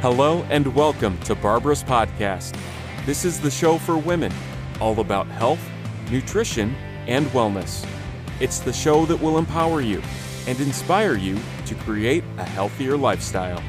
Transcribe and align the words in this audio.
Hello 0.00 0.42
and 0.48 0.74
welcome 0.74 1.18
to 1.24 1.34
Barbara's 1.34 1.84
Podcast. 1.84 2.58
This 3.04 3.26
is 3.26 3.38
the 3.38 3.50
show 3.50 3.76
for 3.76 3.98
women, 3.98 4.32
all 4.80 4.98
about 4.98 5.26
health, 5.26 5.60
nutrition, 6.10 6.74
and 7.06 7.26
wellness. 7.26 7.86
It's 8.40 8.60
the 8.60 8.72
show 8.72 9.04
that 9.04 9.20
will 9.20 9.36
empower 9.36 9.82
you 9.82 10.02
and 10.46 10.58
inspire 10.58 11.16
you 11.16 11.38
to 11.66 11.74
create 11.74 12.24
a 12.38 12.44
healthier 12.44 12.96
lifestyle. 12.96 13.62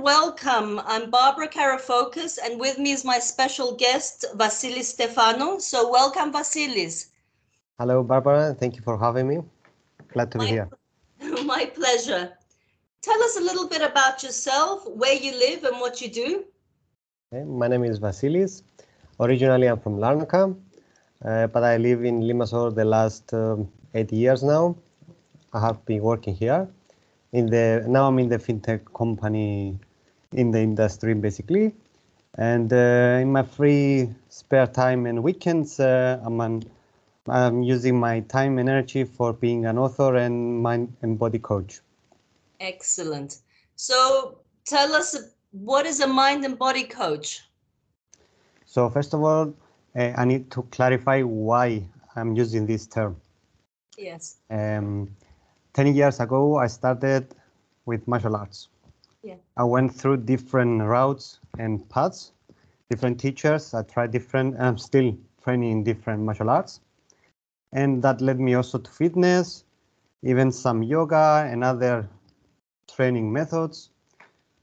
And 0.00 0.06
welcome. 0.06 0.80
I'm 0.86 1.10
Barbara 1.10 1.46
Karafokis, 1.46 2.38
and 2.42 2.58
with 2.58 2.78
me 2.78 2.92
is 2.92 3.04
my 3.04 3.18
special 3.18 3.76
guest, 3.76 4.24
Vasilis 4.34 4.96
Stefanou. 4.96 5.60
So, 5.60 5.90
welcome, 5.92 6.32
Vasilis. 6.32 7.08
Hello, 7.78 8.02
Barbara. 8.02 8.56
Thank 8.58 8.76
you 8.76 8.82
for 8.82 8.96
having 8.96 9.28
me. 9.28 9.40
Glad 10.14 10.32
to 10.32 10.38
My- 10.38 10.44
be 10.44 10.50
here. 10.52 10.68
my 11.44 11.66
pleasure. 11.66 12.32
Tell 13.02 13.22
us 13.24 13.36
a 13.36 13.42
little 13.42 13.68
bit 13.68 13.82
about 13.82 14.22
yourself, 14.22 14.88
where 14.88 15.12
you 15.12 15.32
live, 15.32 15.64
and 15.64 15.78
what 15.82 16.00
you 16.00 16.08
do. 16.08 16.44
Okay, 17.30 17.44
My 17.44 17.68
name 17.68 17.84
is 17.84 18.00
Vasilis. 18.00 18.62
Originally, 19.20 19.66
I'm 19.66 19.80
from 19.80 19.98
Larnaca, 19.98 20.56
uh, 21.26 21.46
but 21.48 21.62
I 21.62 21.76
live 21.76 22.06
in 22.06 22.22
Limassol 22.22 22.74
the 22.74 22.86
last 22.86 23.34
um, 23.34 23.68
eight 23.92 24.10
years 24.12 24.42
now. 24.42 24.76
I 25.52 25.60
have 25.60 25.84
been 25.84 26.00
working 26.00 26.34
here. 26.34 26.66
In 27.32 27.44
the 27.44 27.84
now, 27.86 28.08
I'm 28.08 28.18
in 28.18 28.30
the 28.30 28.38
fintech 28.38 28.80
company 28.94 29.78
in 30.32 30.50
the 30.50 30.60
industry, 30.60 31.14
basically. 31.14 31.74
And 32.36 32.72
uh, 32.72 33.18
in 33.20 33.32
my 33.32 33.42
free 33.42 34.14
spare 34.28 34.66
time 34.66 35.06
and 35.06 35.22
weekends, 35.22 35.80
uh, 35.80 36.20
I'm, 36.24 36.40
an, 36.40 36.62
I'm 37.28 37.62
using 37.62 37.98
my 37.98 38.20
time 38.20 38.58
and 38.58 38.68
energy 38.68 39.04
for 39.04 39.32
being 39.32 39.66
an 39.66 39.78
author 39.78 40.16
and 40.16 40.62
mind 40.62 40.94
and 41.02 41.18
body 41.18 41.38
coach. 41.38 41.80
Excellent. 42.60 43.38
So, 43.76 44.38
tell 44.66 44.92
us 44.94 45.16
what 45.52 45.86
is 45.86 46.00
a 46.00 46.06
mind 46.06 46.44
and 46.44 46.58
body 46.58 46.84
coach? 46.84 47.42
So 48.66 48.88
first 48.88 49.14
of 49.14 49.22
all, 49.22 49.52
uh, 49.96 50.12
I 50.16 50.24
need 50.24 50.50
to 50.52 50.62
clarify 50.70 51.22
why 51.22 51.82
I'm 52.14 52.36
using 52.36 52.66
this 52.66 52.86
term. 52.86 53.16
Yes. 53.98 54.36
Um, 54.48 55.10
10 55.74 55.94
years 55.94 56.20
ago, 56.20 56.56
I 56.56 56.68
started 56.68 57.34
with 57.84 58.06
martial 58.06 58.36
arts. 58.36 58.68
Yeah. 59.22 59.36
I 59.56 59.64
went 59.64 59.94
through 59.94 60.18
different 60.18 60.82
routes 60.82 61.40
and 61.58 61.86
paths, 61.90 62.32
different 62.88 63.20
teachers. 63.20 63.74
I 63.74 63.82
tried 63.82 64.12
different, 64.12 64.56
I'm 64.58 64.78
still 64.78 65.16
training 65.42 65.70
in 65.70 65.84
different 65.84 66.22
martial 66.22 66.48
arts. 66.50 66.80
And 67.72 68.02
that 68.02 68.20
led 68.20 68.40
me 68.40 68.54
also 68.54 68.78
to 68.78 68.90
fitness, 68.90 69.64
even 70.22 70.50
some 70.50 70.82
yoga 70.82 71.46
and 71.50 71.62
other 71.62 72.08
training 72.88 73.32
methods. 73.32 73.90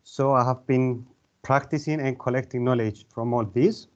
So 0.03 0.33
I 0.33 0.43
have 0.43 0.65
been 0.67 1.05
practicing 1.43 2.01
and 2.01 2.19
collecting 2.19 2.63
knowledge 2.63 3.05
from 3.13 3.33
all 3.33 3.45
these. 3.45 3.87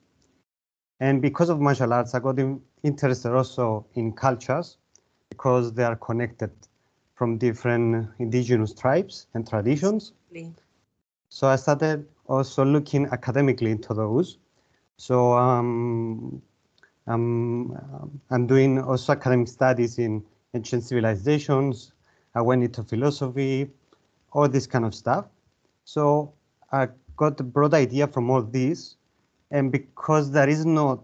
And 1.00 1.22
because 1.22 1.50
of 1.50 1.59
martial 1.59 1.92
arts, 1.92 2.14
I 2.14 2.20
got 2.20 2.38
interested 2.84 3.36
also 3.36 3.86
in 3.95 4.14
cultures 4.14 4.78
because 5.30 5.73
they 5.73 5.84
are 5.84 5.95
connected 5.95 6.52
from 7.16 7.38
different 7.38 8.09
indigenous 8.20 8.73
tribes 8.73 9.28
and 9.34 9.48
traditions. 9.48 10.14
So 11.30 11.48
I 11.48 11.58
started 11.58 12.08
also 12.28 12.64
looking 12.64 13.06
academically 13.08 13.72
into 13.72 13.94
those. 13.94 14.38
So 14.98 15.34
um, 15.34 16.42
I'm, 17.08 17.72
um, 17.72 18.22
I'm 18.30 18.48
doing 18.48 18.80
also 18.80 19.12
academic 19.14 19.48
studies 19.48 19.98
in 19.98 20.23
ancient 20.54 20.84
civilizations. 20.84 21.92
I 22.36 22.42
went 22.42 22.64
into 22.64 22.83
philosophy, 22.83 23.70
all 24.32 24.48
this 24.48 24.67
kind 24.67 24.86
of 24.86 24.95
stuff. 24.95 25.26
So 25.83 26.34
I 26.72 26.88
got 27.17 27.39
a 27.39 27.44
broad 27.44 27.73
idea 27.73 28.08
from 28.08 28.30
all 28.30 28.42
these. 28.42 28.95
And 29.52 29.72
because 29.72 30.32
there 30.32 30.48
is 30.48 30.66
no 30.66 31.04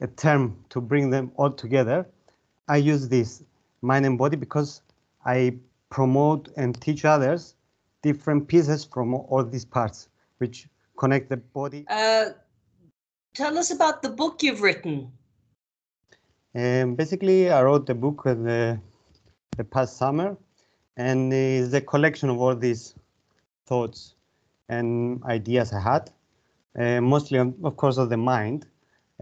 a 0.00 0.06
term 0.06 0.56
to 0.70 0.80
bring 0.80 1.10
them 1.10 1.32
all 1.36 1.50
together, 1.50 2.06
I 2.68 2.76
use 2.76 3.08
this 3.08 3.42
mind 3.80 4.04
and 4.04 4.18
body 4.18 4.36
because 4.36 4.82
I 5.24 5.56
promote 5.90 6.50
and 6.56 6.78
teach 6.80 7.04
others 7.04 7.54
different 8.02 8.48
pieces 8.48 8.84
from 8.84 9.14
all 9.14 9.44
these 9.44 9.64
parts, 9.64 10.08
which 10.38 10.68
connect 10.98 11.28
the 11.28 11.36
body. 11.36 11.84
Uh, 11.88 12.30
tell 13.34 13.56
us 13.58 13.70
about 13.70 14.02
the 14.02 14.08
book 14.08 14.42
you've 14.42 14.62
written. 14.62 15.12
And 16.54 16.96
basically, 16.96 17.50
I 17.50 17.62
wrote 17.62 17.86
the 17.86 17.94
book 17.94 18.26
uh, 18.26 18.34
the, 18.34 18.80
the 19.56 19.64
past 19.64 19.96
summer, 19.96 20.36
and 20.96 21.32
it's 21.32 21.72
a 21.72 21.80
collection 21.80 22.30
of 22.30 22.40
all 22.40 22.56
these 22.56 22.94
thoughts 23.66 24.14
and 24.68 25.22
ideas 25.24 25.72
I 25.72 25.80
had, 25.80 26.10
uh, 26.78 27.00
mostly, 27.00 27.38
on, 27.38 27.54
of 27.64 27.76
course, 27.76 27.98
of 27.98 28.08
the 28.10 28.16
mind. 28.16 28.66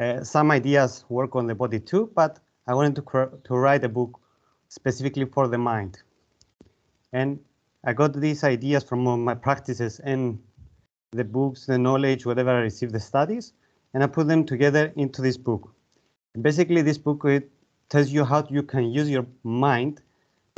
Uh, 0.00 0.22
some 0.22 0.50
ideas 0.50 1.04
work 1.08 1.34
on 1.36 1.46
the 1.46 1.54
body 1.54 1.80
too, 1.80 2.10
but 2.14 2.38
I 2.66 2.74
wanted 2.74 2.96
to, 2.96 3.30
to 3.44 3.54
write 3.54 3.84
a 3.84 3.88
book 3.88 4.20
specifically 4.68 5.24
for 5.24 5.48
the 5.48 5.58
mind. 5.58 5.98
And 7.12 7.38
I 7.86 7.92
got 7.92 8.14
these 8.14 8.42
ideas 8.42 8.82
from 8.82 9.04
my 9.22 9.34
practices 9.34 10.00
and 10.00 10.40
the 11.12 11.22
books, 11.22 11.66
the 11.66 11.78
knowledge, 11.78 12.26
whatever 12.26 12.50
I 12.50 12.58
received, 12.62 12.92
the 12.92 12.98
studies, 12.98 13.52
and 13.94 14.02
I 14.02 14.08
put 14.08 14.26
them 14.26 14.44
together 14.44 14.92
into 14.96 15.22
this 15.22 15.36
book. 15.36 15.72
Basically, 16.42 16.82
this 16.82 16.98
book 16.98 17.24
it 17.26 17.48
tells 17.88 18.10
you 18.10 18.24
how 18.24 18.44
you 18.50 18.64
can 18.64 18.90
use 18.90 19.08
your 19.08 19.24
mind 19.44 20.02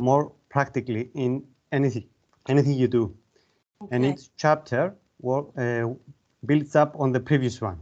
more 0.01 0.31
practically 0.49 1.11
in 1.13 1.43
anything, 1.71 2.05
anything 2.47 2.73
you 2.73 2.87
do. 2.87 3.15
And 3.91 4.03
each 4.03 4.29
chapter 4.35 4.95
wo- 5.21 5.53
uh, 5.55 5.93
builds 6.47 6.75
up 6.75 6.95
on 6.99 7.11
the 7.11 7.19
previous 7.19 7.61
one. 7.61 7.79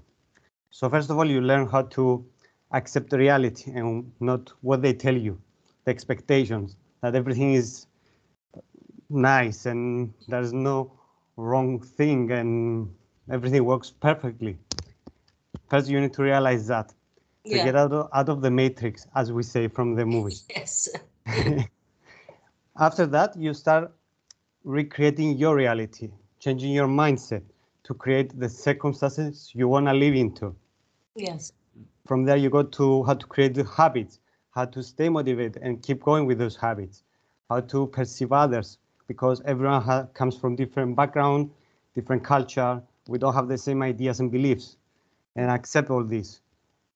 So 0.71 0.89
first 0.89 1.09
of 1.09 1.17
all, 1.17 1.25
you 1.25 1.39
learn 1.39 1.67
how 1.67 1.83
to 1.83 2.25
accept 2.71 3.13
reality 3.13 3.71
and 3.71 4.11
not 4.19 4.51
what 4.59 4.81
they 4.81 4.93
tell 4.93 5.15
you, 5.15 5.39
the 5.85 5.91
expectations 5.91 6.75
that 7.01 7.15
everything 7.15 7.53
is 7.53 7.87
nice 9.09 9.65
and 9.65 10.13
there's 10.27 10.53
no 10.53 10.91
wrong 11.37 11.79
thing 11.81 12.31
and 12.31 12.89
everything 13.31 13.63
works 13.65 13.91
perfectly. 13.91 14.57
First, 15.69 15.89
you 15.89 15.99
need 15.99 16.13
to 16.13 16.23
realize 16.23 16.67
that 16.67 16.89
to 17.49 17.57
Yeah. 17.57 17.65
get 17.65 17.75
out 17.75 17.91
of, 17.93 18.09
out 18.13 18.29
of 18.29 18.41
the 18.41 18.51
matrix, 18.51 19.07
as 19.15 19.31
we 19.31 19.43
say 19.43 19.67
from 19.67 19.95
the 19.95 20.05
movies. 20.05 20.45
Yes. 20.55 20.89
After 22.79 23.05
that, 23.07 23.35
you 23.37 23.53
start 23.53 23.91
recreating 24.63 25.37
your 25.37 25.55
reality, 25.55 26.11
changing 26.39 26.71
your 26.71 26.87
mindset 26.87 27.43
to 27.83 27.93
create 27.93 28.37
the 28.39 28.49
circumstances 28.49 29.51
you 29.53 29.67
want 29.67 29.87
to 29.87 29.93
live 29.93 30.15
into. 30.15 30.55
Yes. 31.15 31.51
From 32.05 32.25
there, 32.25 32.37
you 32.37 32.49
go 32.49 32.63
to 32.63 33.03
how 33.03 33.13
to 33.15 33.25
create 33.27 33.53
the 33.55 33.63
habits, 33.65 34.19
how 34.51 34.65
to 34.65 34.83
stay 34.83 35.09
motivated 35.09 35.61
and 35.61 35.81
keep 35.81 36.03
going 36.03 36.25
with 36.25 36.37
those 36.39 36.55
habits, 36.55 37.03
how 37.49 37.61
to 37.61 37.87
perceive 37.87 38.31
others, 38.31 38.77
because 39.07 39.41
everyone 39.45 39.81
ha- 39.81 40.07
comes 40.13 40.37
from 40.37 40.55
different 40.55 40.95
background, 40.95 41.51
different 41.95 42.23
culture. 42.23 42.81
We 43.07 43.17
don't 43.19 43.33
have 43.33 43.47
the 43.47 43.57
same 43.57 43.81
ideas 43.83 44.19
and 44.19 44.31
beliefs, 44.31 44.77
and 45.35 45.49
accept 45.51 45.89
all 45.89 46.03
this. 46.03 46.41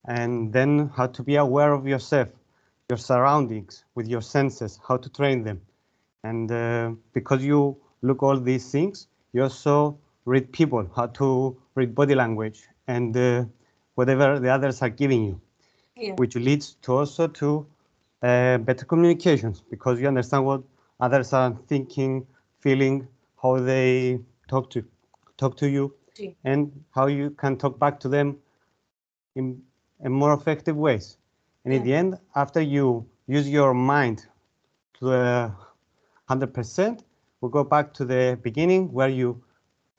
And 0.08 0.52
then 0.54 0.92
how 0.96 1.08
to 1.08 1.24
be 1.24 1.36
aware 1.38 1.74
of 1.74 1.88
yourself, 1.88 2.30
your 2.90 2.98
surroundings, 2.98 3.86
with 3.96 4.08
your 4.08 4.22
senses, 4.22 4.80
how 4.88 4.98
to 4.98 5.10
train 5.10 5.44
them. 5.44 5.62
And 6.24 6.52
uh, 6.52 6.92
because 7.14 7.44
you 7.44 7.78
look 8.02 8.24
all 8.24 8.38
these 8.40 8.72
things, 8.72 9.08
you 9.34 9.44
also 9.44 9.98
read 10.26 10.52
people, 10.52 10.90
how 10.96 11.08
to 11.08 11.58
read 11.76 11.96
body 11.96 12.16
language 12.16 12.68
and 12.88 13.16
uh, 13.16 13.46
whatever 13.96 14.40
the 14.40 14.50
others 14.50 14.82
are 14.82 14.90
giving 14.90 15.24
you, 15.26 15.42
Yeah. 15.96 16.16
which 16.18 16.36
leads 16.36 16.76
to 16.84 16.94
also 16.98 17.28
to 17.28 17.66
uh, 18.24 18.58
better 18.60 18.86
communications 18.86 19.64
because 19.70 20.00
you 20.02 20.08
understand 20.08 20.46
what 20.46 20.62
others 21.02 21.34
are 21.34 21.52
thinking, 21.68 22.26
feeling, 22.60 23.08
how 23.42 23.60
they 23.60 24.20
talk 24.48 24.70
to 24.70 24.84
talk 25.38 25.58
to 25.58 25.68
you, 25.68 25.94
Sí. 26.16 26.36
and 26.46 26.72
how 26.92 27.08
you 27.08 27.32
can 27.32 27.58
talk 27.58 27.80
back 27.80 28.00
to 28.00 28.08
them 28.10 28.38
in, 29.36 29.62
in 30.06 30.12
more 30.12 30.34
effective 30.34 30.78
ways. 30.78 31.18
And 31.66 31.74
in 31.74 31.84
the 31.84 31.94
end, 31.94 32.20
after 32.36 32.62
you 32.62 33.06
use 33.28 33.50
your 33.50 33.74
mind 33.74 34.26
to 35.00 35.06
the 35.06 35.52
100%, 36.30 37.04
we 37.42 37.50
go 37.50 37.64
back 37.64 37.94
to 37.96 38.06
the 38.06 38.38
beginning 38.44 38.92
where 38.94 39.10
you 39.10 39.42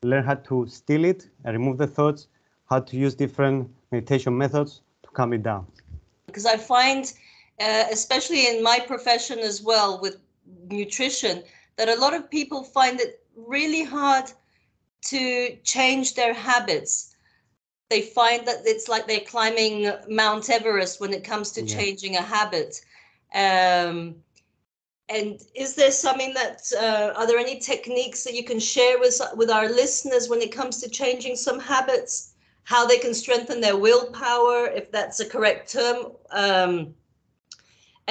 learn 0.03 0.25
how 0.25 0.35
to 0.35 0.67
still 0.67 1.05
it 1.05 1.29
and 1.45 1.53
remove 1.57 1.79
the 1.79 1.87
thoughts, 1.87 2.29
how 2.71 2.79
to 2.81 2.97
use 2.97 3.15
different 3.15 3.69
meditation 3.91 4.37
methods 4.37 4.83
to 5.03 5.11
calm 5.11 5.33
it 5.33 5.43
down. 5.43 5.67
because 6.27 6.47
I 6.47 6.57
find, 6.57 7.13
uh, 7.61 7.85
especially 7.91 8.47
in 8.49 8.63
my 8.63 8.79
profession 8.81 9.39
as 9.39 9.63
well 9.63 10.01
with 10.01 10.17
nutrition, 10.71 11.43
that 11.77 11.89
a 11.89 11.99
lot 12.01 12.15
of 12.15 12.31
people 12.31 12.63
find 12.63 13.01
it 13.01 13.21
really 13.37 13.85
hard 13.85 14.25
to 15.07 15.57
change 15.65 16.15
their 16.15 16.35
habits. 16.35 17.15
they 17.91 18.01
find 18.03 18.47
that 18.47 18.59
it's 18.65 18.89
like 18.89 19.07
they're 19.07 19.21
climbing 19.21 19.91
Mount 20.09 20.49
Everest 20.51 21.01
when 21.01 21.13
it 21.13 21.25
comes 21.25 21.53
to 21.53 21.63
Yeah. 21.63 21.77
changing 21.77 22.17
a 22.17 22.23
habit. 22.23 22.81
Um, 23.35 24.17
and 25.09 25.41
is 25.55 25.75
there 25.75 25.91
something 25.91 26.33
that 26.35 26.63
uh, 26.79 27.13
are 27.17 27.27
there 27.27 27.39
any 27.39 27.59
techniques 27.59 28.25
that 28.25 28.35
you 28.35 28.45
can 28.45 28.59
share 28.59 28.99
with 28.99 29.21
with 29.37 29.51
our 29.51 29.69
listeners 29.69 30.29
when 30.29 30.41
it 30.41 30.53
comes 30.53 30.81
to 30.81 30.89
changing 30.89 31.37
some 31.37 31.61
habits? 31.61 32.33
How 32.65 32.87
they 32.87 32.99
can 32.99 33.15
strengthen 33.15 33.61
their 33.61 33.77
willpower, 33.77 34.67
if 34.67 34.91
that's 34.91 35.21
a 35.21 35.29
correct 35.29 35.73
term, 35.73 36.13
um, 36.31 36.95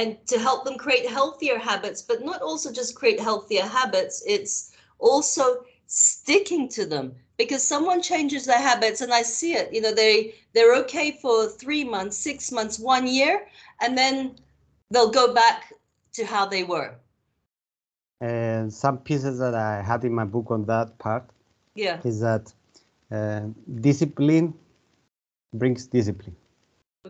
and 0.01 0.27
to 0.27 0.39
help 0.39 0.65
them 0.65 0.77
create 0.77 1.07
healthier 1.07 1.59
habits, 1.59 2.01
but 2.01 2.25
not 2.25 2.41
also 2.41 2.71
just 2.71 2.95
create 2.95 3.19
healthier 3.19 3.63
habits. 3.63 4.23
It's 4.27 4.71
also 4.99 5.65
sticking 5.87 6.69
to 6.69 6.85
them 6.85 7.15
because 7.37 7.67
someone 7.67 8.01
changes 8.01 8.45
their 8.45 8.61
habits 8.61 9.01
and 9.01 9.11
i 9.13 9.21
see 9.21 9.53
it 9.53 9.73
you 9.73 9.81
know 9.81 9.93
they 9.93 10.33
they're 10.53 10.75
okay 10.75 11.11
for 11.21 11.47
three 11.47 11.83
months 11.83 12.17
six 12.17 12.51
months 12.51 12.79
one 12.79 13.05
year 13.07 13.45
and 13.81 13.97
then 13.97 14.35
they'll 14.91 15.11
go 15.11 15.33
back 15.33 15.73
to 16.13 16.25
how 16.25 16.45
they 16.45 16.63
were 16.63 16.95
And 18.21 18.73
some 18.73 18.99
pieces 18.99 19.39
that 19.39 19.55
I 19.55 19.81
had 19.81 20.03
in 20.05 20.13
my 20.13 20.25
book 20.25 20.51
on 20.51 20.65
that 20.65 20.97
part 20.99 21.29
yeah 21.75 21.99
is 22.03 22.19
that 22.21 22.53
uh, 23.11 23.41
discipline 23.81 24.53
brings 25.53 25.87
discipline. 25.87 26.35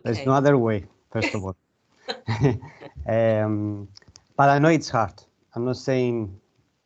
There's 0.04 0.26
no 0.26 0.34
other 0.34 0.58
way, 0.58 0.86
first 1.12 1.34
of 1.36 1.44
all. 1.46 1.56
um, 3.08 3.88
but 4.36 4.50
I 4.50 4.60
know 4.60 4.70
it's 4.70 4.90
hard. 4.90 5.14
I'm 5.56 5.66
not 5.66 5.78
saying 5.78 6.40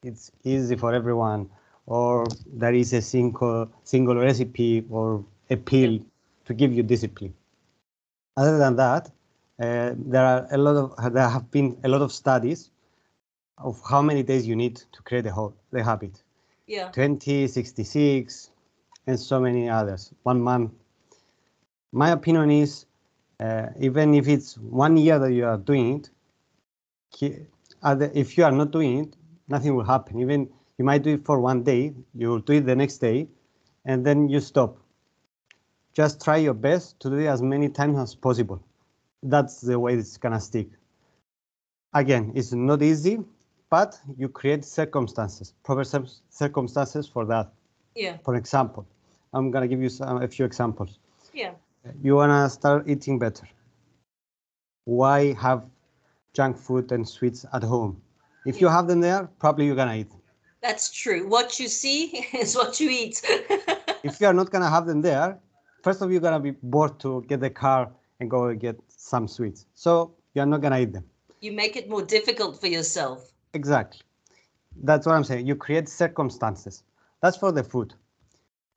it's 0.04 0.32
easy 0.44 0.76
for 0.76 0.94
everyone 0.94 1.50
or 1.88 2.26
there 2.48 2.74
is 2.74 2.94
a 2.94 3.02
single 3.02 3.70
single 3.84 4.16
recipe 4.16 4.86
or 4.90 5.24
a 5.50 5.56
pill 5.56 6.00
to 6.46 6.54
give 6.54 6.74
you 6.74 6.84
discipline. 6.84 7.34
Other 8.38 8.58
than 8.58 8.76
that, 8.78 9.08
uh, 9.60 9.94
there 9.96 10.26
are 10.26 10.48
a 10.52 10.58
lot 10.58 10.76
of 10.76 11.14
there 11.14 11.30
have 11.30 11.50
been 11.52 11.78
a 11.84 11.88
lot 11.88 12.02
of 12.02 12.12
studies 12.12 12.72
of 13.58 13.82
how 13.90 14.02
many 14.02 14.24
days 14.24 14.48
you 14.48 14.56
need 14.56 14.76
to 14.92 15.02
create 15.04 15.24
the 15.24 15.32
whole 15.32 15.54
the 15.72 15.84
habit. 15.84 16.24
yeah 16.68 16.90
20, 16.92 17.48
66, 17.48 18.50
and 19.08 19.20
so 19.20 19.40
many 19.40 19.70
others. 19.70 20.12
One 20.24 20.42
month. 20.42 20.72
My 21.92 22.12
opinion 22.12 22.52
is, 22.52 22.85
uh, 23.40 23.68
even 23.80 24.14
if 24.14 24.28
it's 24.28 24.58
one 24.58 24.98
year 24.98 25.20
that 25.20 25.32
you 25.34 25.46
are 25.46 25.58
doing 25.58 26.06
it, 27.22 27.50
if 28.14 28.38
you 28.38 28.44
are 28.44 28.52
not 28.52 28.72
doing 28.72 29.00
it, 29.06 29.16
nothing 29.48 29.76
will 29.76 29.84
happen. 29.84 30.20
Even 30.20 30.50
you 30.78 30.86
might 30.86 31.04
do 31.04 31.14
it 31.14 31.26
for 31.26 31.40
one 31.40 31.64
day, 31.64 31.94
you 32.14 32.30
will 32.30 32.40
do 32.40 32.54
it 32.54 32.66
the 32.66 32.76
next 32.76 32.98
day, 32.98 33.28
and 33.86 34.06
then 34.06 34.30
you 34.30 34.40
stop. 34.40 34.78
Just 35.94 36.24
try 36.24 36.38
your 36.38 36.54
best 36.54 37.00
to 37.02 37.10
do 37.10 37.18
it 37.18 37.28
as 37.28 37.42
many 37.42 37.70
times 37.70 37.98
as 37.98 38.16
possible. 38.16 38.62
That's 39.24 39.62
the 39.62 39.80
way 39.80 39.96
it's 39.96 40.18
gonna 40.18 40.40
stick. 40.42 40.68
Again, 41.94 42.34
it's 42.36 42.52
not 42.52 42.82
easy, 42.82 43.20
but 43.70 44.00
you 44.18 44.28
create 44.28 44.66
circumstances, 44.66 45.54
proper 45.64 45.84
circumstances 46.30 47.08
for 47.08 47.26
that. 47.26 47.52
yeah 47.96 48.18
For 48.24 48.36
example, 48.36 48.86
I'm 49.34 49.52
gonna 49.52 49.68
give 49.68 49.82
you 49.82 49.90
some, 49.90 50.22
a 50.22 50.28
few 50.28 50.46
examples. 50.46 51.00
yeah 51.34 51.52
You 52.02 52.16
wanna 52.16 52.50
start 52.50 52.88
eating 52.88 53.20
better. 53.20 53.48
Why 54.86 55.34
have 55.34 55.64
junk 56.34 56.58
food 56.58 56.92
and 56.92 57.08
sweets 57.08 57.46
at 57.54 57.64
home? 57.64 58.02
If 58.46 58.62
you 58.62 58.68
have 58.68 58.88
them 58.88 59.02
there, 59.02 59.30
probably 59.40 59.66
you're 59.66 59.76
gonna 59.76 59.96
eat. 59.96 60.10
them. 60.10 60.22
that's 60.62 60.90
true 60.92 61.28
what 61.28 61.60
you 61.60 61.68
see 61.68 62.26
is 62.34 62.56
what 62.56 62.80
you 62.80 62.90
eat 62.90 63.22
If 64.04 64.20
you 64.22 64.28
are 64.28 64.34
not 64.34 64.50
gonna 64.52 64.70
have 64.70 64.86
them 64.86 65.02
there, 65.02 65.40
first 65.84 66.02
of 66.02 66.08
all, 66.08 66.12
you're 66.12 66.22
gonna 66.22 66.40
be 66.40 66.52
bored 66.52 67.00
to 67.00 67.24
get 67.28 67.40
the 67.40 67.50
car 67.50 67.90
and 68.20 68.30
go 68.30 68.46
and 68.48 68.60
get 68.60 68.78
some 68.88 69.28
sweets. 69.28 69.66
So 69.74 70.14
you're 70.34 70.46
not 70.46 70.62
gonna 70.62 70.80
eat 70.80 70.94
them. 70.94 71.06
you 71.42 71.52
make 71.52 71.76
it 71.76 71.90
more 71.90 72.04
difficult 72.04 72.60
for 72.62 72.68
yourself 72.68 73.32
Exactly. 73.54 74.02
That's 74.84 75.06
what 75.06 75.16
I'm 75.16 75.24
saying. 75.24 75.48
You 75.48 75.56
create 75.56 75.88
circumstances. 75.88 76.84
That's 77.22 77.38
for 77.38 77.52
the 77.52 77.64
food. 77.64 77.94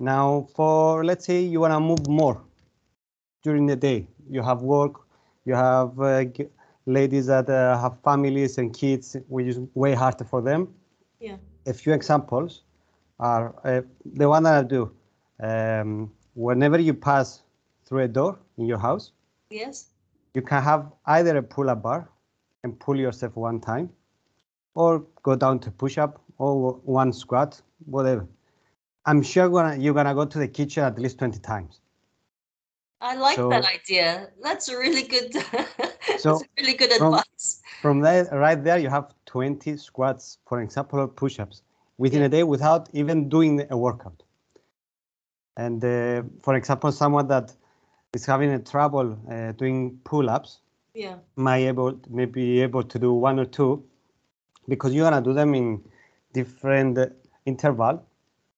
Now, 0.00 0.46
for 0.54 1.04
let's 1.04 1.24
say 1.24 1.40
you 1.40 1.60
want 1.60 1.72
to 1.72 1.80
move 1.80 2.06
more 2.08 2.40
during 3.42 3.66
the 3.66 3.76
day. 3.76 4.08
You 4.28 4.42
have 4.42 4.62
work. 4.62 4.94
You 5.44 5.54
have 5.54 5.98
uh, 6.00 6.24
g- 6.24 6.48
ladies 6.86 7.26
that 7.26 7.48
uh, 7.48 7.78
have 7.80 8.00
families 8.02 8.58
and 8.58 8.72
kids, 8.74 9.16
which 9.28 9.46
is 9.46 9.60
way 9.74 9.94
harder 9.94 10.24
for 10.24 10.40
them. 10.42 10.68
yeah 11.20 11.36
A 11.66 11.72
few 11.72 11.92
examples 11.92 12.62
are 13.18 13.54
uh, 13.64 13.82
the 14.04 14.28
one 14.28 14.42
that 14.44 14.54
I 14.54 14.62
do. 14.62 14.90
Um, 15.40 16.12
whenever 16.34 16.78
you 16.80 16.94
pass 16.94 17.42
through 17.86 18.00
a 18.02 18.08
door 18.08 18.38
in 18.56 18.66
your 18.66 18.78
house, 18.78 19.12
yes 19.50 19.90
you 20.34 20.42
can 20.42 20.62
have 20.62 20.90
either 21.06 21.36
a 21.36 21.42
pull-up 21.42 21.82
bar 21.82 22.08
and 22.62 22.78
pull 22.78 22.96
yourself 22.96 23.36
one 23.36 23.60
time, 23.60 23.90
or 24.74 25.04
go 25.22 25.34
down 25.36 25.58
to 25.60 25.70
push-up 25.70 26.20
or 26.38 26.74
one 26.84 27.12
squat, 27.12 27.60
whatever. 27.86 28.26
I'm 29.06 29.22
sure 29.22 29.48
gonna, 29.48 29.76
you're 29.76 29.94
gonna 29.94 30.14
go 30.14 30.24
to 30.24 30.38
the 30.38 30.48
kitchen 30.48 30.84
at 30.84 30.98
least 30.98 31.18
20 31.18 31.38
times. 31.40 31.80
I 33.00 33.14
like 33.16 33.36
So- 33.36 33.48
that 33.50 33.64
idea. 33.64 34.28
That's 34.42 34.68
a 34.68 34.76
really 34.76 35.02
good 35.02 35.32
So, 36.18 36.40
really 36.58 36.74
good 36.74 36.92
from- 36.92 37.14
advice. 37.14 37.60
From 37.82 38.00
there, 38.00 38.24
right 38.32 38.62
there, 38.62 38.78
you 38.78 38.88
have 38.90 39.14
20 39.26 39.76
squats, 39.76 40.38
for 40.48 40.60
example, 40.62 40.98
or 41.00 41.08
push-ups 41.08 41.62
within 41.98 42.20
Yeah. 42.20 42.26
a 42.26 42.28
day 42.28 42.42
without 42.42 42.88
even 42.92 43.28
doing 43.28 43.62
a 43.70 43.76
workout. 43.76 44.22
And 45.56 45.84
uh, 45.84 46.22
for 46.42 46.54
example, 46.56 46.90
someone 46.92 47.28
that 47.28 47.54
is 48.14 48.26
having 48.26 48.50
a 48.52 48.58
trouble 48.58 49.16
uh, 49.30 49.52
doing 49.52 49.98
pull-ups, 50.04 50.60
yeah. 50.94 51.16
might 51.36 51.66
able 51.68 52.00
may 52.08 52.24
be 52.24 52.60
able 52.62 52.82
to 52.82 52.98
do 52.98 53.12
one 53.12 53.38
or 53.38 53.44
two 53.44 53.84
because 54.68 54.92
you're 54.92 55.08
gonna 55.08 55.22
do 55.22 55.32
them 55.32 55.54
in 55.54 55.80
different 56.32 56.98
uh, 56.98 57.06
interval. 57.46 58.02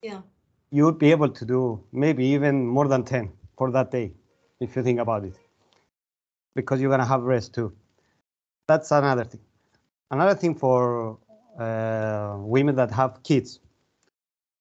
Yeah. 0.02 0.22
You 0.70 0.84
would 0.87 0.98
be 0.98 1.10
able 1.10 1.28
to 1.28 1.44
do 1.44 1.82
maybe 1.92 2.25
even 2.25 2.66
more 2.66 2.88
than 2.88 3.04
10 3.04 3.31
for 3.58 3.70
that 3.72 3.90
day 3.90 4.12
if 4.61 4.77
you 4.77 4.83
think 4.83 5.01
about 5.01 5.25
it. 5.25 5.39
Because 6.55 6.81
you're 6.81 6.91
gonna 6.91 7.07
have 7.07 7.23
rest 7.23 7.55
too. 7.55 7.73
That's 8.69 8.91
another 8.91 9.25
thing. 9.25 9.41
Another 10.11 10.35
thing 10.35 10.55
for 10.55 11.19
uh, 11.59 12.37
women 12.39 12.75
that 12.77 12.91
have 12.91 13.23
kids 13.23 13.61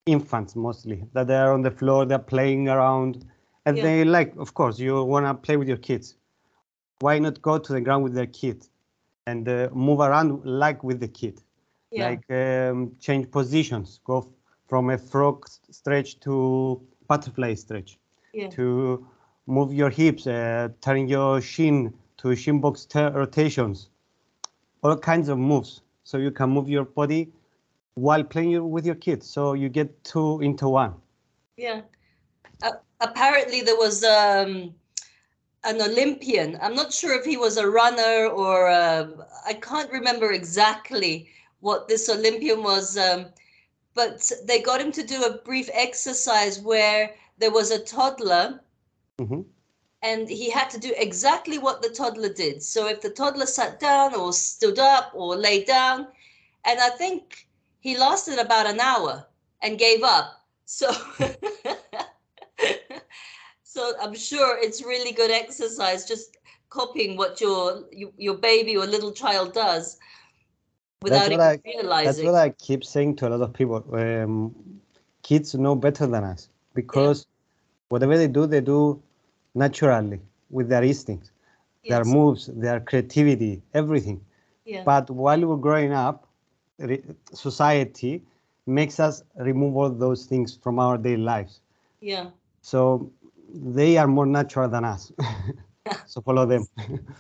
infants 0.06 0.56
mostly 0.56 1.06
that 1.13 1.28
they 1.28 1.36
are 1.36 1.54
on 1.54 1.62
the 1.62 1.69
floor 1.69 2.06
they're 2.06 2.18
playing 2.18 2.68
around 2.68 3.25
and 3.66 3.78
Yeah. 3.78 3.84
they 3.84 4.04
like 4.04 4.36
of 4.38 4.54
course 4.54 4.80
you 4.80 5.03
want 5.03 5.25
to 5.25 5.34
play 5.36 5.58
with 5.58 5.68
your 5.68 5.77
kids. 5.77 6.15
Why 7.00 7.20
not 7.20 7.41
go 7.41 7.58
to 7.60 7.74
the 7.74 7.82
ground 7.82 8.03
with 8.03 8.13
their 8.13 8.25
kid 8.27 8.68
and 9.27 9.48
uh, 9.48 9.70
move 9.74 10.00
around 10.00 10.44
like 10.46 10.84
with 10.84 11.00
the 11.00 11.08
kid? 11.08 11.41
Yeah. 11.91 12.10
Like 12.10 12.25
um, 12.32 12.96
change 13.00 13.29
positions 13.32 14.00
go 14.03 14.32
from 14.68 14.89
a 14.89 14.98
frog 14.98 15.48
stretch 15.72 16.20
to 16.22 16.82
butterfly 17.08 17.53
stretch 17.56 18.00
yeah. 18.34 18.50
to 18.50 19.08
move 19.50 19.74
your 19.74 19.89
hips 19.89 20.27
uh, 20.27 20.70
turn 20.82 21.08
your 21.08 21.41
shin 21.41 21.94
to 22.18 22.36
shin 22.36 22.62
box 22.62 22.88
rotations 22.96 23.89
all 24.84 24.96
kinds 24.96 25.27
of 25.29 25.38
moves 25.38 25.82
so 26.03 26.18
you 26.18 26.32
can 26.32 26.50
move 26.50 26.70
your 26.70 26.86
body 26.86 27.29
while 27.96 28.24
playing 28.24 28.70
with 28.70 28.86
your 28.86 28.96
kids 28.96 29.29
so 29.29 29.53
you 29.53 29.70
get 29.70 30.03
two 30.03 30.39
into 30.41 30.70
one 30.70 30.94
Yeah. 31.58 31.82
Uh, 32.63 32.72
apparently, 33.01 33.62
there 33.62 33.75
was 33.75 34.03
um, 34.03 34.74
an 35.65 35.82
Olympian. 35.82 36.58
I'm 36.62 36.74
not 36.74 36.94
sure 36.94 37.13
if 37.20 37.25
he 37.25 37.38
was 37.38 37.58
a 37.58 37.70
runner 37.70 38.27
or 38.27 38.70
uh, 38.70 39.08
I 39.46 39.53
can't 39.53 39.91
remember 39.91 40.32
exactly 40.32 41.29
what 41.60 41.88
this 41.88 42.08
Olympian 42.10 42.63
was. 42.63 42.98
Um, 42.98 43.27
but 43.94 44.32
they 44.46 44.62
got 44.62 44.79
him 44.79 44.91
to 44.94 45.03
do 45.03 45.24
a 45.24 45.38
brief 45.39 45.70
exercise 45.74 46.62
where 46.62 47.13
there 47.38 47.51
was 47.51 47.72
a 47.72 47.84
toddler 47.84 48.62
Mhm. 49.19 49.45
and 50.01 50.29
he 50.29 50.49
had 50.49 50.69
to 50.71 50.79
do 50.79 50.93
exactly 50.97 51.57
what 51.57 51.81
the 51.81 51.89
toddler 51.89 52.33
did. 52.33 52.63
So 52.63 52.88
if 52.88 53.01
the 53.01 53.09
toddler 53.09 53.45
sat 53.45 53.79
down 53.79 54.15
or 54.15 54.33
stood 54.33 54.79
up 54.79 55.11
or 55.13 55.35
lay 55.35 55.63
down, 55.65 56.07
and 56.65 56.79
I 56.79 56.89
think 56.89 57.47
he 57.79 57.97
lasted 57.97 58.39
about 58.39 58.67
an 58.67 58.79
hour 58.79 59.25
and 59.61 59.77
gave 59.77 60.03
up. 60.03 60.45
So 60.65 60.89
so 63.63 63.93
I'm 64.01 64.15
sure 64.15 64.57
it's 64.59 64.83
really 64.83 65.11
good 65.11 65.31
exercise 65.31 66.07
just 66.07 66.38
copying 66.69 67.17
what 67.17 67.41
your 67.41 67.83
your 68.17 68.38
baby 68.38 68.77
or 68.77 68.85
little 68.85 69.11
child 69.11 69.53
does 69.53 69.97
without 71.01 71.27
even 71.27 71.41
I- 71.41 71.59
that's 72.03 72.23
what 72.23 72.35
i 72.35 72.49
keep 72.49 72.83
saying 72.83 73.15
to 73.17 73.27
a 73.27 73.29
lot 73.29 73.41
of 73.41 73.53
people 73.53 73.83
um, 73.93 74.55
kids 75.23 75.55
know 75.55 75.75
better 75.75 76.07
than 76.07 76.23
us 76.23 76.49
because 76.73 77.25
whatever 77.89 78.17
they 78.17 78.27
do 78.27 78.47
they 78.47 78.61
do 78.61 79.01
naturally 79.63 80.20
with 80.50 80.70
their 80.70 80.84
instincts 80.84 81.32
their 81.89 82.06
moves, 82.06 82.50
their 82.54 82.80
creativity, 82.80 83.62
everything. 83.74 84.22
yeah. 84.66 84.84
But 84.86 85.10
while 85.10 85.46
we're 85.46 85.58
growing 85.58 85.94
up, 85.94 86.28
society 87.34 88.22
makes 88.68 89.00
us 89.00 89.24
remove 89.38 89.75
all 89.75 89.89
those 89.89 90.25
things 90.25 90.58
from 90.63 90.80
our 90.80 90.98
daily 90.98 91.24
lives. 91.24 91.60
yeah. 92.01 92.28
So 92.62 93.12
they 93.54 93.98
are 93.98 94.08
more 94.08 94.28
natural 94.28 94.70
than 94.70 94.86
us. 94.86 95.12
so 96.06 96.22
follow 96.22 96.46
them. 96.46 96.68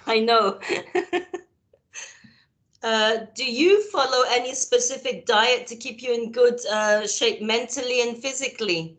I 0.05 0.19
know. 0.19 0.59
uh, 2.83 3.17
do 3.33 3.51
you 3.51 3.83
follow 3.89 4.23
any 4.29 4.53
specific 4.53 5.25
diet 5.25 5.65
to 5.67 5.75
keep 5.75 6.03
you 6.03 6.13
in 6.13 6.31
good 6.31 6.59
uh, 6.71 7.07
shape 7.07 7.41
mentally 7.41 8.01
and 8.01 8.17
physically? 8.17 8.98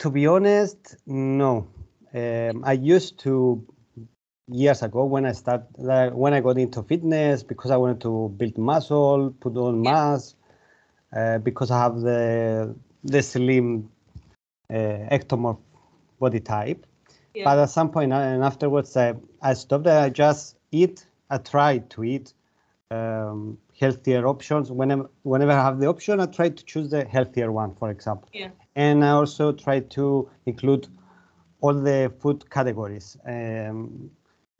To 0.00 0.10
be 0.10 0.26
honest, 0.26 0.96
no. 1.06 1.68
Um, 2.14 2.62
I 2.64 2.72
used 2.72 3.18
to 3.20 3.66
years 4.48 4.82
ago 4.82 5.04
when 5.04 5.26
I 5.26 5.32
started 5.32 5.66
like, 5.78 6.12
when 6.12 6.32
I 6.34 6.40
got 6.40 6.58
into 6.58 6.82
fitness 6.82 7.42
because 7.42 7.70
I 7.70 7.76
wanted 7.76 8.00
to 8.02 8.28
build 8.36 8.58
muscle, 8.58 9.34
put 9.40 9.56
on 9.56 9.82
mass, 9.82 10.34
uh, 11.14 11.38
because 11.38 11.70
I 11.70 11.78
have 11.78 12.00
the 12.00 12.74
the 13.04 13.22
slim 13.22 13.90
uh, 14.70 14.74
ectomorph 15.10 15.58
body 16.18 16.40
type. 16.40 16.86
Yeah. 17.34 17.44
But 17.44 17.58
at 17.58 17.70
some 17.70 17.90
point, 17.90 18.12
uh, 18.12 18.16
and 18.16 18.42
afterwards, 18.44 18.96
I, 18.96 19.14
I 19.42 19.54
stopped. 19.54 19.86
I 19.86 20.10
just 20.10 20.56
eat. 20.72 21.06
I 21.30 21.38
tried 21.38 21.90
to 21.90 22.04
eat 22.04 22.34
um, 22.90 23.58
healthier 23.78 24.26
options. 24.26 24.70
Whenever, 24.70 25.10
whenever 25.22 25.52
I 25.52 25.62
have 25.62 25.78
the 25.80 25.86
option, 25.86 26.20
I 26.20 26.26
try 26.26 26.48
to 26.50 26.64
choose 26.64 26.90
the 26.90 27.04
healthier 27.04 27.50
one, 27.52 27.74
for 27.74 27.90
example. 27.90 28.28
Yeah. 28.32 28.50
And 28.74 29.04
I 29.04 29.10
also 29.10 29.52
try 29.52 29.80
to 29.80 30.28
include 30.46 30.88
all 31.60 31.74
the 31.74 32.12
food 32.20 32.48
categories, 32.50 33.16
um, 33.26 34.10